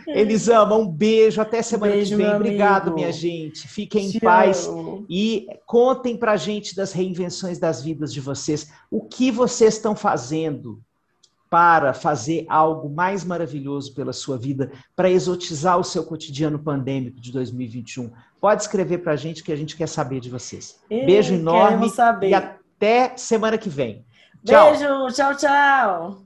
Eles 0.06 0.48
amam. 0.48 0.74
Um 0.74 0.88
beijo. 0.88 1.40
Até 1.40 1.62
semana 1.62 1.92
beijo, 1.92 2.16
que 2.16 2.22
vem. 2.22 2.34
Obrigado, 2.34 2.92
minha 2.94 3.12
gente. 3.12 3.68
Fiquem 3.68 4.10
Te 4.10 4.16
em 4.16 4.20
paz 4.20 4.66
amo. 4.66 5.04
e 5.08 5.46
contem 5.66 6.16
pra 6.16 6.36
gente 6.36 6.74
das 6.74 6.92
reinvenções 6.92 7.58
das 7.58 7.73
vidas 7.82 8.12
de 8.12 8.20
vocês. 8.20 8.70
O 8.90 9.02
que 9.02 9.30
vocês 9.30 9.74
estão 9.74 9.94
fazendo 9.94 10.80
para 11.48 11.94
fazer 11.94 12.46
algo 12.48 12.88
mais 12.88 13.24
maravilhoso 13.24 13.94
pela 13.94 14.12
sua 14.12 14.36
vida, 14.36 14.72
para 14.96 15.10
exotizar 15.10 15.78
o 15.78 15.84
seu 15.84 16.04
cotidiano 16.04 16.58
pandêmico 16.58 17.20
de 17.20 17.30
2021? 17.32 18.10
Pode 18.40 18.62
escrever 18.62 18.98
para 18.98 19.12
a 19.12 19.16
gente 19.16 19.42
que 19.42 19.52
a 19.52 19.56
gente 19.56 19.76
quer 19.76 19.88
saber 19.88 20.20
de 20.20 20.30
vocês. 20.30 20.80
Beijo 20.88 21.34
enorme 21.34 21.90
e 22.22 22.34
até 22.34 23.16
semana 23.16 23.56
que 23.56 23.68
vem. 23.68 24.04
Tchau. 24.44 24.70
Beijo, 24.70 25.12
tchau, 25.12 25.36
tchau. 25.36 26.18